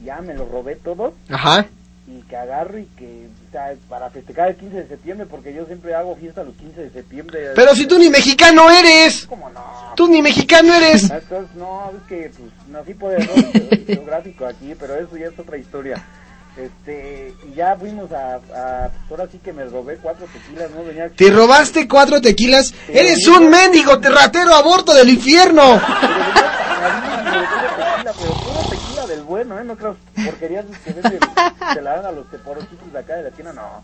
[0.00, 1.66] Y ya me los robé todos Ajá.
[2.06, 5.64] Y que agarro y que, o sea, para festejar el 15 de septiembre, porque yo
[5.66, 7.52] siempre hago fiesta los 15 de septiembre.
[7.54, 9.26] Pero si tú ni mexicano eres.
[9.26, 9.62] ¿Cómo no?
[9.96, 11.04] Tú ni mexicano eres.
[11.10, 15.38] Entonces, no, es que pues nací por error ge- geográfico aquí, pero eso ya es
[15.38, 16.02] otra historia.
[16.56, 20.84] Este, y ya fuimos a, a pues, ahora sí que me robé cuatro tequilas, ¿no?
[20.84, 22.72] Venía Te robaste cuatro tequilas.
[22.86, 25.80] Eres un mendigo terratero aborto del infierno.
[25.80, 28.34] tequila, pero
[29.04, 29.64] puro del bueno, ¿eh?
[29.64, 31.18] No creo porquerías que venden,
[31.74, 33.82] se la dan a los teporochitos de acá de la tienda, no.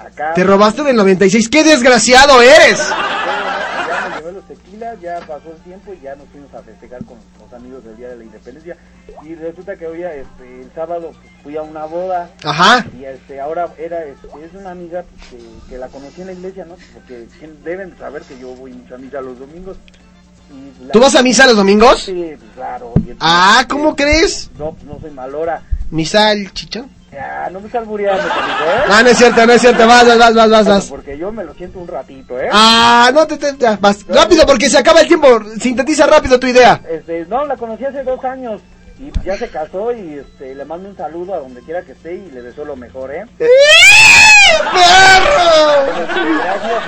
[0.00, 0.32] Acá.
[0.34, 1.48] Te robaste del 96.
[1.48, 2.78] ¡Qué desgraciado eres!
[2.88, 7.04] Ya me llevé los tequilas, ya pasó el tiempo y ya nos fuimos a festejar
[7.04, 8.76] con los amigos del Día de la Independencia.
[9.24, 12.30] Y resulta que hoy, este, el sábado, pues, fui a una boda.
[12.44, 12.84] Ajá.
[12.96, 16.32] Y este, ahora era, este, es una amiga pues, que, que la conocí en la
[16.34, 16.76] iglesia, ¿no?
[16.94, 19.78] Porque ¿quién- deben saber que yo voy mucho a misa los domingos.
[20.92, 22.02] ¿Tú vas a misa los domingos?
[22.04, 22.92] Sí, pues, claro.
[23.20, 24.50] Ah, ¿cómo crees?
[24.58, 25.62] No, pues, no soy malora.
[25.90, 26.90] ¿Misa el chichón?
[27.10, 28.84] Ya, no me estás Paquito, ¿eh?
[28.90, 29.86] Ah, no es cierto, no es cierto.
[29.86, 30.86] Vas, vas, vas, vas, vas.
[30.86, 32.48] Porque yo me lo siento un ratito, ¿eh?
[32.52, 34.06] Ah, no te, te- ya, vas.
[34.06, 35.26] Rápido, porque se acaba el tiempo.
[35.58, 36.80] Sintetiza rápido tu idea.
[36.88, 38.60] Este, no, la conocí hace dos años
[39.00, 42.14] y ya se casó y este, le mando un saludo a donde quiera que esté
[42.14, 43.24] y le deseo lo mejor, ¿eh?
[46.08, 46.82] Gracias,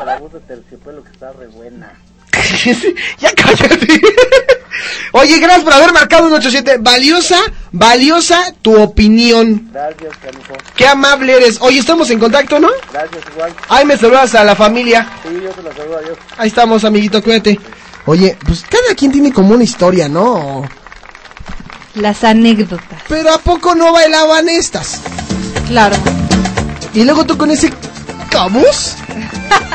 [0.00, 1.92] a la gusta terciopelo que está re buena.
[3.18, 4.00] ya cállate.
[5.12, 6.78] Oye, gracias por haber marcado un 87.
[6.80, 7.38] Valiosa,
[7.72, 9.70] valiosa tu opinión.
[9.72, 10.54] Gracias, canijo.
[10.76, 11.58] Qué amable eres.
[11.60, 12.68] Oye, estamos en contacto, ¿no?
[12.92, 13.54] Gracias, igual.
[13.68, 15.08] Ay, me saludas a la familia.
[15.22, 16.18] Sí, yo te lo saludo, adiós.
[16.36, 17.58] Ahí estamos, amiguito, cuídate.
[18.06, 20.68] Oye, pues cada quien tiene como una historia, ¿no?
[21.94, 23.02] Las anécdotas.
[23.08, 25.00] Pero ¿a poco no bailaban estas?
[25.66, 25.96] Claro.
[26.92, 27.72] Y luego tú con ese
[28.30, 28.94] cabuz.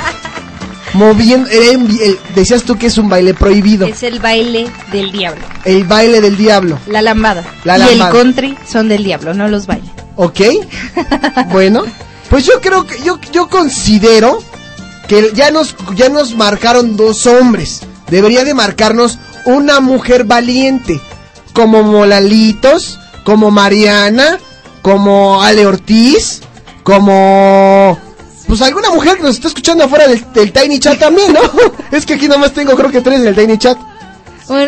[0.94, 1.50] Moviendo,
[2.36, 3.88] decías tú que es un baile prohibido.
[3.88, 5.42] Es el baile del diablo.
[5.64, 6.80] El baile del diablo.
[6.88, 7.44] La lambada.
[7.64, 9.90] La y el country son del diablo, no los bailes.
[10.18, 10.40] ¿Ok?
[11.52, 11.84] bueno,
[12.30, 14.40] pues yo creo que yo, yo considero
[15.08, 17.82] que ya nos, ya nos marcaron dos hombres.
[18.10, 21.00] Debería de marcarnos una mujer valiente.
[21.54, 24.40] Como Molalitos, como Mariana,
[24.82, 26.42] como Ale Ortiz,
[26.84, 28.00] como...
[28.52, 31.40] Pues alguna mujer que nos está escuchando afuera del, del Tiny Chat también, ¿no?
[31.98, 33.78] es que aquí nomás tengo creo que tres en el Tiny Chat.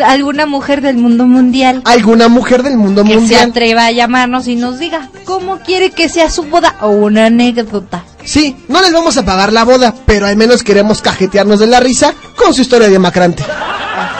[0.06, 3.50] Alguna mujer del mundo mundial Alguna mujer del mundo que se mundial.
[3.50, 8.04] atreva a llamarnos y nos diga cómo quiere que sea su boda o una anécdota.
[8.24, 11.80] Sí, no les vamos a pagar la boda, pero al menos queremos cajetearnos de la
[11.80, 13.44] risa con su historia demacrante.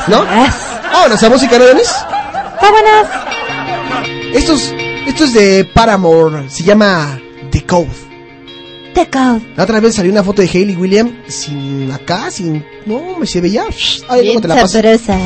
[0.08, 0.26] ¿No?
[0.92, 1.90] Vámonos a música, ¿no, Denis?
[2.60, 4.34] ¡Vámonos!
[4.34, 4.74] Esto es,
[5.06, 7.18] esto es de Paramore, se llama
[7.50, 8.03] The Code.
[9.56, 12.64] La otra vez salió una foto de Hayley Williams sin acá, sin...
[12.86, 13.64] No, me se veía...
[14.08, 14.68] Ay, luego te la paso.
[14.68, 15.18] sabrosa.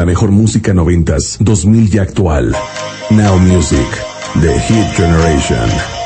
[0.00, 2.56] la mejor música noventas, 2000 y actual.
[3.10, 3.86] Now Music,
[4.40, 5.99] The Hit Generation.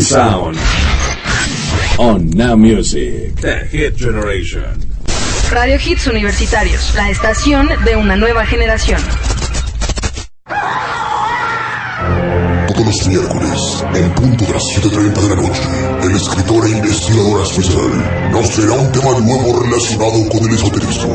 [0.00, 0.58] Sound.
[1.98, 3.36] On Now Music.
[3.40, 4.80] The Hit Generation.
[5.50, 9.00] Radio Hits Universitarios, la estación de una nueva generación.
[12.66, 15.62] Todos los miércoles, en punto de las 7.30 de la noche,
[16.02, 21.14] el escritor e investigador especial nos será un tema nuevo relacionado con el esoterismo,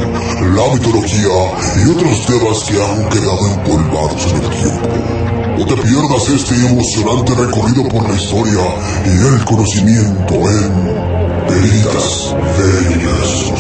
[0.56, 1.36] la mitología
[1.84, 5.29] y otros temas que han quedado empolvados en el tiempo.
[5.60, 8.62] No te pierdas este emocionante recorrido por la historia
[9.06, 10.86] y el conocimiento en
[11.50, 13.60] Veritas Versos.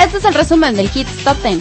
[0.00, 1.60] Este es el resumen del Hits Top 10.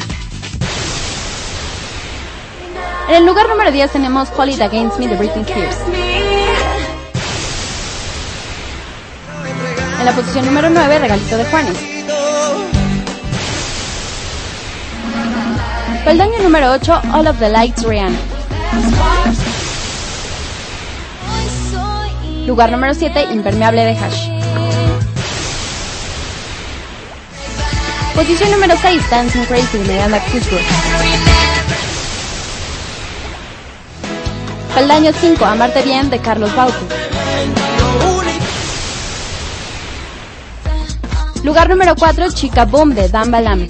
[3.09, 5.77] En el lugar número 10 tenemos Hold It Against Me de Britney Spears.
[9.99, 12.02] En la posición número 9, Regalito de Juanes.
[16.05, 18.17] Peldaño número 8, All of the Lights, Rihanna.
[22.45, 24.27] Lugar número 7, Impermeable de Hash.
[28.13, 30.63] Posición número 6, Dancing Crazy de Miranda Cosgrove.
[34.75, 36.85] Peldaño 5, Amarte Bien de Carlos Bauti.
[41.43, 43.67] Lugar número 4, Chica Boom de Dan Balam.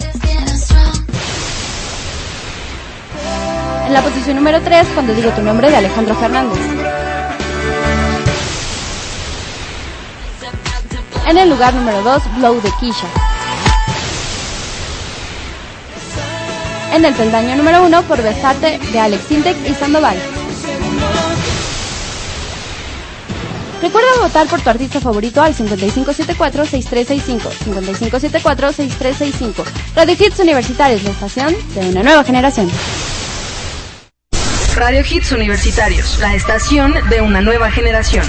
[3.94, 6.58] En la posición número 3, Cuando digo tu nombre de Alejandro Fernández.
[11.28, 13.06] En el lugar número 2, Blow de Kisha.
[16.92, 20.18] En el peldaño número 1, Por Besarte de Alex Sintek y Sandoval.
[23.80, 27.42] Recuerda votar por tu artista favorito al 5574-6365.
[27.64, 29.64] 5574-6365.
[29.96, 32.72] Radio Hits Universitarios, la estación de una nueva generación.
[34.76, 38.26] Radio Hits Universitarios, la estación de una nueva generación.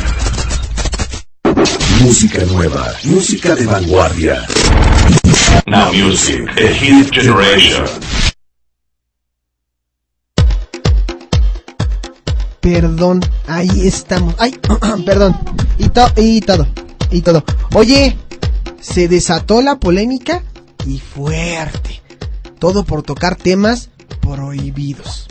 [2.00, 4.46] Música nueva, música de vanguardia.
[5.66, 7.84] Now Music, The Hit Generation.
[12.60, 14.34] Perdón, ahí estamos.
[14.38, 14.54] Ay,
[15.06, 15.36] perdón.
[15.78, 16.66] Y, to- y todo,
[17.10, 17.44] y todo.
[17.74, 18.16] Oye,
[18.80, 20.42] se desató la polémica
[20.86, 22.02] y fuerte.
[22.58, 23.90] Todo por tocar temas
[24.20, 25.28] prohibidos.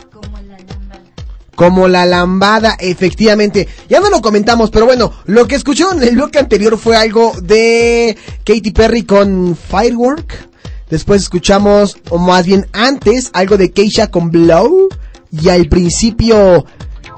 [1.54, 3.68] Como la lambada, efectivamente.
[3.88, 7.32] Ya no lo comentamos, pero bueno, lo que escucharon en el bloque anterior fue algo
[7.42, 10.48] de Katy Perry con Firework.
[10.90, 14.88] Después escuchamos, o más bien antes, algo de Keisha con Blow.
[15.30, 16.64] Y al principio,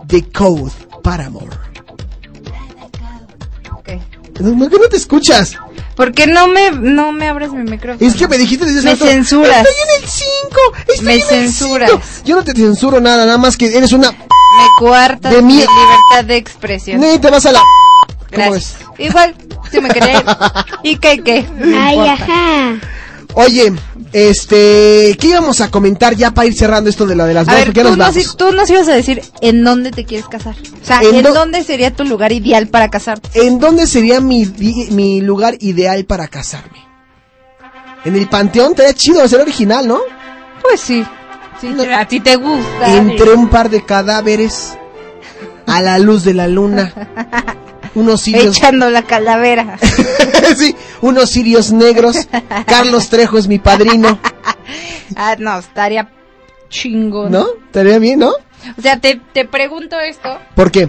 [0.06, 0.72] The Code,
[1.02, 1.56] Paramore.
[4.34, 5.56] ¿Por qué no te escuchas?
[5.96, 8.06] ¿Por qué no me, no me abres mi micrófono?
[8.06, 9.66] Es que me dijiste desde Me rato, censuras.
[9.66, 10.26] Estoy en el 5.
[10.88, 11.90] Estoy Me en el censuras.
[11.90, 12.02] cinco".
[12.26, 14.10] Yo no te censuro nada, nada más que eres una.
[14.12, 17.00] Me coartas De mi libertad de expresión.
[17.00, 17.60] Ni te vas a la.
[17.60, 18.76] ¿Cómo Gracias.
[18.98, 19.34] Igual,
[19.70, 20.20] si me querés.
[20.82, 21.46] ¿Y qué, qué?
[21.56, 22.12] No Ay, importa.
[22.24, 22.74] ajá.
[23.38, 23.70] Oye,
[24.14, 25.14] este.
[25.20, 27.64] ¿Qué íbamos a comentar ya para ir cerrando esto de la de las A bodas?
[27.66, 30.54] ver, tú nos nos, tú nos ibas a decir en dónde te quieres casar.
[30.82, 33.28] O sea, ¿En ¿en, dó- dónde sería tu lugar ideal para casarte?
[33.46, 34.46] ¿En dónde sería mi,
[34.90, 36.78] mi lugar ideal para casarme?
[38.06, 39.98] En el panteón, estaría chido, ser original, ¿no?
[40.62, 41.04] Pues sí.
[41.60, 42.96] Sí, a ti te gusta.
[42.96, 44.78] Entre un par de cadáveres,
[45.66, 46.92] a la luz de la luna,
[47.96, 49.78] unos sirios, Echando la calavera.
[50.56, 52.28] sí, unos sirios negros.
[52.66, 54.18] Carlos Trejo es mi padrino,
[55.16, 56.08] ah, no, estaría
[56.68, 57.32] chingón.
[57.32, 57.46] ¿no?
[57.66, 58.32] Estaría bien, ¿no?
[58.76, 60.88] O sea, te, te pregunto esto ¿Por qué?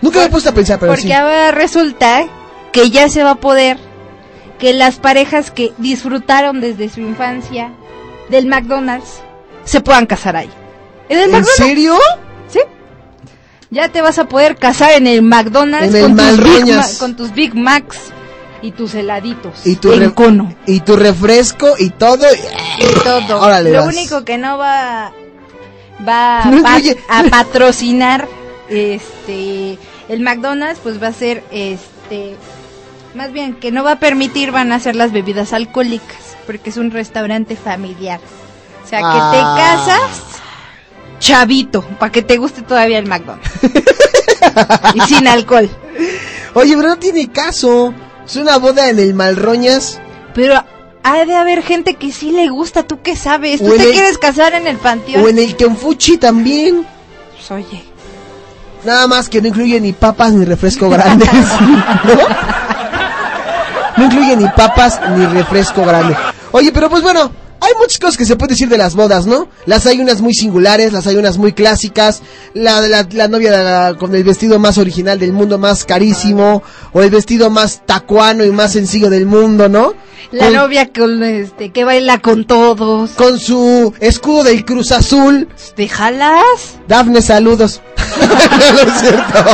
[0.00, 1.12] Nunca me he puesto a pensar, pero porque sí.
[1.12, 2.26] ahora resulta
[2.72, 3.76] que ya se va a poder
[4.58, 7.72] que las parejas que disfrutaron desde su infancia
[8.30, 9.20] del McDonald's
[9.64, 10.50] se puedan casar ahí.
[11.08, 11.56] ¿En el ¿En McDonald's?
[11.56, 11.98] serio?
[12.48, 12.60] Sí.
[13.70, 16.74] Ya te vas a poder casar en el McDonald's En el con, tus Big.
[16.76, 17.98] Ma- con tus Big Macs
[18.62, 19.66] y tus heladitos.
[19.66, 20.54] Y tu, en cono.
[20.66, 22.24] y tu refresco y todo.
[22.78, 23.40] Y todo.
[23.42, 23.94] Órale, Lo vas.
[23.94, 25.12] único que no va
[26.06, 28.26] va No a, pa- incluye- a patrocinar
[28.68, 29.78] este
[30.08, 32.36] el McDonald's pues va a ser este
[33.14, 36.76] más bien que no va a permitir van a ser las bebidas alcohólicas, porque es
[36.76, 38.20] un restaurante familiar.
[38.84, 39.30] O sea, que Ah.
[39.32, 40.20] te casas
[41.18, 43.50] chavito, para que te guste todavía el McDonald's.
[44.94, 45.68] y sin alcohol.
[46.54, 47.92] Oye, pero no tiene caso.
[48.26, 50.00] Es una boda en el Malroñas.
[50.34, 50.62] Pero
[51.02, 53.60] ha de haber gente que sí le gusta, ¿tú qué sabes?
[53.60, 55.24] ¿Tú te el- quieres casar en el panteón?
[55.24, 56.86] O en el Kenfuchi también.
[57.34, 57.84] Pues, oye.
[58.84, 61.28] Nada más que no incluye ni papas ni refresco grandes.
[61.60, 62.18] ¿No?
[63.96, 66.16] No incluye ni papas ni refresco grande.
[66.52, 69.48] Oye, pero pues bueno, hay muchas cosas que se puede decir de las bodas, ¿no?
[69.66, 72.22] Las hay unas muy singulares, las hay unas muy clásicas.
[72.54, 76.62] La, la, la novia la- con el vestido más original del mundo, más carísimo.
[76.92, 79.94] O el vestido más tacuano y más sencillo del mundo, ¿no?
[80.32, 83.10] La Con- novia con este que baila con todos.
[83.12, 85.48] Con su escudo del Cruz Azul.
[85.74, 86.42] ¿Te jalas?
[86.86, 87.80] Dafne, saludos.
[88.20, 89.44] no es cierto.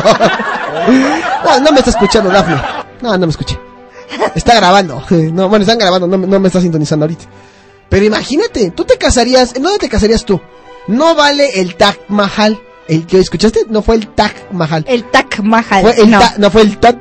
[1.45, 2.57] No, no me está escuchando, Dafne.
[3.03, 3.59] No, no me escuché.
[4.35, 5.03] Está grabando.
[5.11, 7.25] No, bueno, están grabando, no, no me está sintonizando ahorita.
[7.89, 10.41] Pero imagínate, tú te casarías, ¿en dónde te casarías tú?
[10.89, 12.61] No vale el Taj Mahal.
[12.89, 13.61] ¿El que escuchaste?
[13.69, 14.85] No fue el Taj Mahal.
[14.89, 15.83] El Taj Mahal.
[15.83, 16.19] Fue el no.
[16.19, 16.97] Ta- no fue el Taj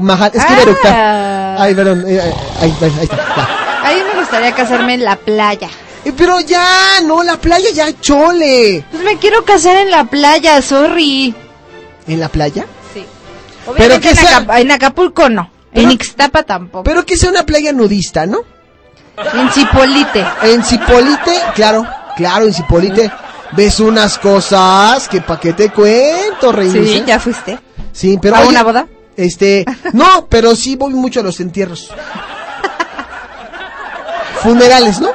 [0.00, 0.30] Mahal.
[0.34, 0.88] Es que.
[0.88, 1.56] Ah.
[1.58, 2.04] Ay, perdón.
[2.06, 3.88] eh, eh, ahí, ahí, ahí está.
[3.88, 5.68] A mí me gustaría casarme en la playa.
[6.04, 6.66] Eh, Pero ya,
[7.04, 8.84] no, la playa ya chole.
[8.90, 11.34] Pues me quiero casar en la playa, sorry.
[12.06, 12.66] ¿En la playa?
[12.92, 13.04] Sí.
[13.76, 15.50] Pero que en, sea- Acap- en Acapulco no.
[15.72, 16.84] en Ixtapa tampoco.
[16.84, 18.38] Pero que sea una playa nudista, ¿no?
[19.16, 20.24] En Cipolite.
[20.42, 21.86] En Cipolite, claro,
[22.16, 23.10] claro, en Cipolite
[23.52, 26.72] ves unas cosas que pa' qué te cuento, reina.
[26.72, 27.58] Sí, ya fuiste.
[27.92, 28.86] Sí, pero ¿A oye, una boda?
[29.16, 31.90] Este, no, pero sí voy mucho a los entierros.
[34.42, 35.10] Funerales, ¿no?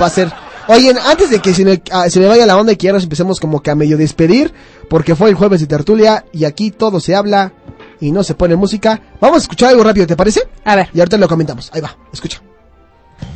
[0.00, 0.30] Va a ser.
[0.68, 2.92] Oye, antes de que se me, ah, se me vaya la onda y que ya
[2.92, 4.52] nos empecemos como que a medio despedir,
[4.90, 7.52] porque fue el jueves de tertulia y aquí todo se habla
[8.00, 9.00] y no se pone música.
[9.20, 10.42] Vamos a escuchar algo rápido, ¿te parece?
[10.64, 10.90] A ver.
[10.92, 11.70] Y ahorita lo comentamos.
[11.72, 12.42] Ahí va, escucha.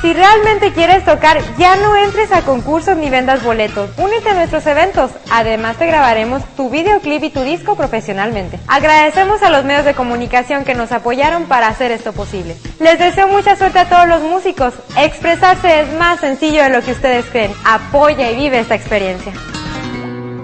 [0.03, 3.89] Si realmente quieres tocar, ya no entres a concursos ni vendas boletos.
[3.97, 5.11] Únete a nuestros eventos.
[5.31, 8.59] Además te grabaremos tu videoclip y tu disco profesionalmente.
[8.67, 12.57] Agradecemos a los medios de comunicación que nos apoyaron para hacer esto posible.
[12.81, 14.73] Les deseo mucha suerte a todos los músicos.
[14.97, 17.53] Expresarse es más sencillo de lo que ustedes creen.
[17.63, 19.31] Apoya y vive esta experiencia.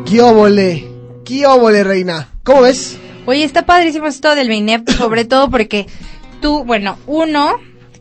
[0.06, 2.30] ¡Qué óvole, reina!
[2.46, 2.98] ¿Cómo ves?
[3.26, 5.86] Oye, está padrísimo esto del BINEP, sobre todo porque
[6.40, 7.60] tú, bueno, uno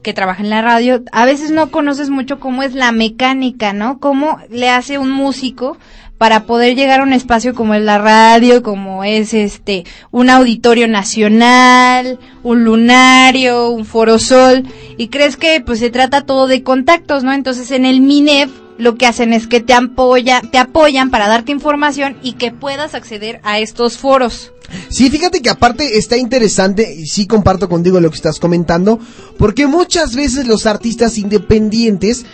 [0.08, 4.00] que trabaja en la radio, a veces no conoces mucho cómo es la mecánica, ¿no?
[4.00, 5.76] Cómo le hace un músico
[6.16, 10.88] para poder llegar a un espacio como es la radio, como es este un auditorio
[10.88, 14.62] nacional, un lunario, un forosol,
[14.96, 17.34] y crees que pues se trata todo de contactos, ¿no?
[17.34, 21.52] Entonces en el MINEF lo que hacen es que te apoya, te apoyan para darte
[21.52, 24.52] información y que puedas acceder a estos foros.
[24.90, 28.98] Sí, fíjate que aparte está interesante, y sí comparto contigo lo que estás comentando,
[29.38, 32.24] porque muchas veces los artistas independientes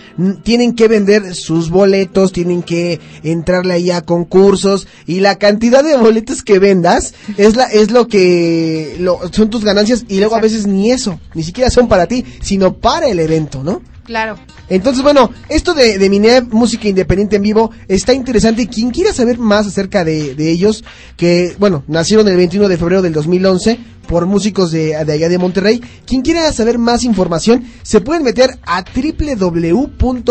[0.43, 5.97] tienen que vender sus boletos, tienen que entrarle ahí a concursos, y la cantidad de
[5.97, 10.40] boletos que vendas es la, es lo que, lo- son tus ganancias, y luego a
[10.40, 13.81] veces ni eso, ni siquiera son para ti, sino para el evento, ¿no?
[14.05, 14.39] Claro.
[14.68, 18.66] Entonces, bueno, esto de, de música independiente en vivo, está interesante.
[18.68, 20.85] Quien quiera saber más acerca de, de ellos,
[21.16, 25.39] que, bueno, nacieron el 21 de febrero del 2011 por músicos de, de allá de
[25.39, 25.82] Monterrey.
[26.06, 28.85] Quien quiera saber más información, se pueden meter a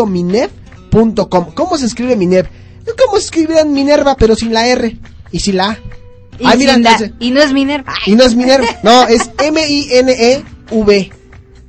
[0.04, 1.52] www.minev.com.
[1.54, 2.46] ¿Cómo se escribe Minev?
[3.04, 4.96] ¿Cómo se escribe Minerva, pero sin la R
[5.32, 5.78] y sin la A?
[6.38, 7.94] Y, Ay, mira, la- y no es Minerva.
[8.06, 11.12] y no es Minerva, no, es M-I-N-E-V.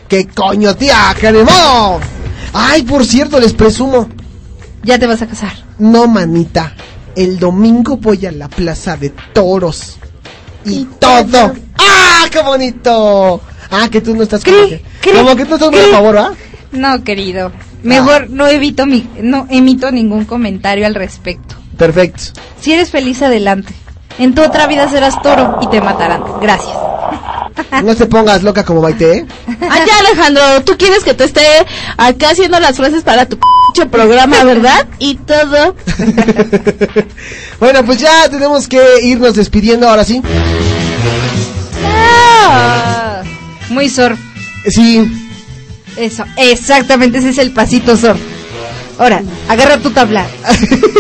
[0.09, 1.15] ¿Qué coño, tía?
[1.21, 2.01] ¡Que ni modo!
[2.55, 4.09] Ay, por cierto, les presumo.
[4.83, 5.53] Ya te vas a casar.
[5.79, 6.75] No, manita.
[7.17, 9.99] El domingo voy a la plaza de toros.
[10.65, 11.55] Y, todo.
[11.79, 13.41] ¡Ah, qué bonito!
[13.71, 14.83] Ah, que tú no estás como que,
[15.15, 16.33] como que tú estás muy a favor, ¿ah?
[16.73, 17.53] No, querido.
[17.83, 21.55] Mejor no evito mi, no emito ningún comentario al respecto.
[21.77, 22.41] Perfecto.
[22.61, 23.73] Si eres feliz, adelante.
[24.19, 26.23] En tu otra vida serás toro y te matarán.
[26.41, 26.77] Gracias.
[27.83, 29.27] No te pongas loca como Maite, ¿eh?
[29.63, 31.41] Ah, ya, Alejandro, tú quieres que te esté
[31.97, 33.39] acá haciendo las frases para tu
[33.91, 34.87] programa, ¿verdad?
[34.99, 35.75] Y todo.
[37.61, 40.23] Bueno, pues ya tenemos que irnos despidiendo ahora sí.
[41.85, 43.23] Ah,
[43.69, 44.19] muy surf.
[44.67, 45.29] Sí.
[45.95, 48.19] Eso, exactamente ese es el pasito surf.
[48.99, 50.27] Ahora, agarra tu tabla.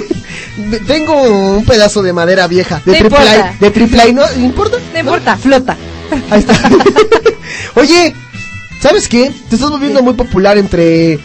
[0.86, 2.82] Tengo un pedazo de madera vieja.
[2.85, 3.48] De No triple importa.
[3.48, 4.22] A, de triple A, ¿no?
[4.36, 4.77] ¿No importa?
[4.93, 5.77] No importa, flota.
[6.31, 6.55] Ahí está.
[7.74, 8.15] Oye,
[8.81, 9.32] ¿sabes qué?
[9.49, 11.19] Te estás volviendo muy popular entre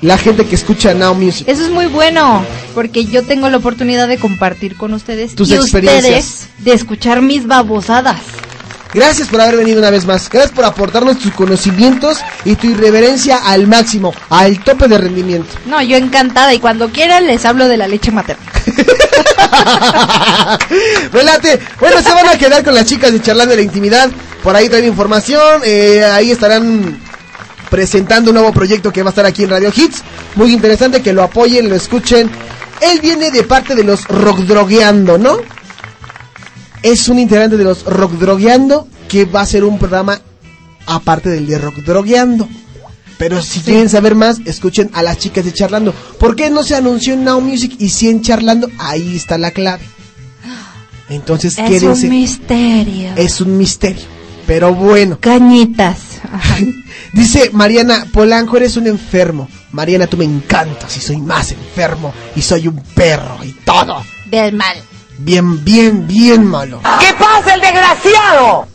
[0.00, 1.46] la gente que escucha Now Music.
[1.48, 2.44] Eso es muy bueno,
[2.74, 6.24] porque yo tengo la oportunidad de compartir con ustedes Tus y experiencias.
[6.24, 8.20] ustedes de escuchar mis babosadas.
[8.94, 10.28] Gracias por haber venido una vez más.
[10.28, 15.48] Gracias por aportarnos tus conocimientos y tu irreverencia al máximo, al tope de rendimiento.
[15.66, 18.44] No, yo encantada y cuando quieran les hablo de la leche materna.
[21.12, 21.60] Relate.
[21.80, 24.10] Bueno, se van a quedar con las chicas de Charlando de la Intimidad.
[24.42, 25.62] Por ahí traen información.
[25.64, 26.98] eh, ahí estarán
[27.70, 30.02] presentando un nuevo proyecto que va a estar aquí en Radio Hits.
[30.34, 32.30] Muy interesante que lo apoyen, lo escuchen.
[32.80, 35.38] Él viene de parte de los Rock Drogueando, ¿no?
[36.82, 40.20] Es un integrante de los Rock Drogueando que va a ser un programa
[40.86, 42.48] aparte del de Rock Drogueando.
[43.18, 45.92] Pero si quieren saber más, escuchen a las chicas de Charlando.
[46.18, 48.68] ¿Por qué no se anunció en Now Music y sí en Charlando?
[48.78, 49.84] Ahí está la clave.
[51.08, 52.06] Entonces, Es quédense.
[52.06, 53.12] un misterio.
[53.16, 54.02] Es un misterio.
[54.46, 55.18] Pero bueno.
[55.20, 55.98] Cañitas.
[57.12, 59.48] Dice Mariana Polanco, eres un enfermo.
[59.70, 62.12] Mariana, tú me encantas y soy más enfermo.
[62.34, 64.02] Y soy un perro y todo.
[64.30, 64.76] Del mal.
[65.18, 66.80] Bien, bien, bien malo.
[67.00, 68.66] ¿Qué pasa, el desgraciado?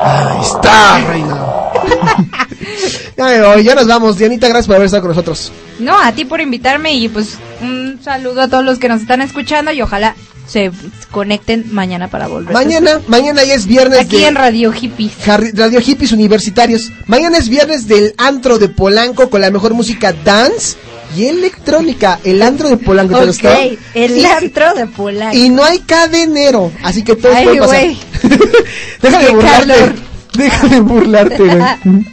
[0.00, 1.46] Ahí está, reina.
[3.16, 4.18] ya me voy, ya nos vamos.
[4.18, 5.52] Dianita, gracias por haber estado con nosotros.
[5.78, 9.20] No, a ti por invitarme y pues un saludo a todos los que nos están
[9.20, 10.14] escuchando y ojalá
[10.46, 10.70] se
[11.10, 12.52] conecten mañana para volver.
[12.52, 15.12] Mañana, mañana ya es viernes Aquí de en Radio Hippies.
[15.26, 16.90] Radio Hippies Universitarios.
[17.06, 20.76] Mañana es viernes del antro de Polanco con la mejor música dance.
[21.16, 22.18] Y electrónica.
[22.24, 23.18] El antro de Polanco.
[23.18, 23.48] ¿te gustó?
[23.94, 25.36] El Y- antro de Polanco.
[25.36, 27.80] Y no hay cadenero, así que todos Ay, pueden pasar.
[27.84, 27.98] güey.
[29.02, 29.66] Déjame Qué burlarte.
[29.68, 29.94] calor.
[30.34, 31.58] Déjame burlarte, güey.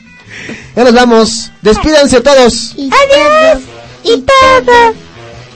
[0.76, 1.52] Ya nos vamos.
[1.62, 2.74] Despídanse todos.
[2.78, 3.62] Adiós.
[4.04, 4.94] Y todo.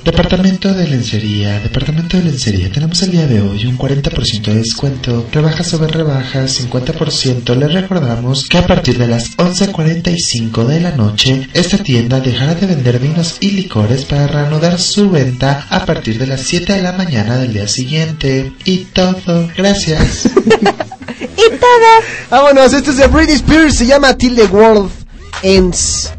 [0.03, 2.69] Departamento de lencería, departamento de lencería.
[2.69, 7.55] Tenemos el día de hoy un 40% de descuento, rebajas sobre rebajas, 50%.
[7.55, 12.67] Les recordamos que a partir de las 11.45 de la noche, esta tienda dejará de
[12.67, 16.91] vender vinos y licores para reanudar su venta a partir de las 7 de la
[16.91, 18.51] mañana del día siguiente.
[18.65, 19.49] Y todo.
[19.55, 20.29] Gracias.
[21.35, 21.89] Y todo.
[22.29, 24.91] Vámonos, este es de Britney Spears, se llama Till the World
[25.41, 26.11] Ends.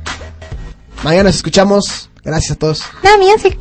[1.02, 2.10] Mañana nos escuchamos.
[2.24, 2.82] Gracias a todos.
[3.02, 3.56] No, mía sí.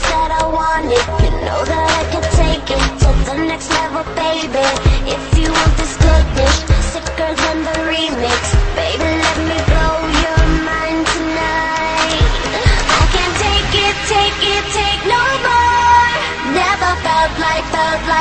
[0.00, 4.04] that I want it You know that I can take it to the next level,
[4.16, 4.66] baby
[5.14, 6.56] If you want this goodness,
[6.92, 8.42] sicker than the remix,
[8.76, 9.11] baby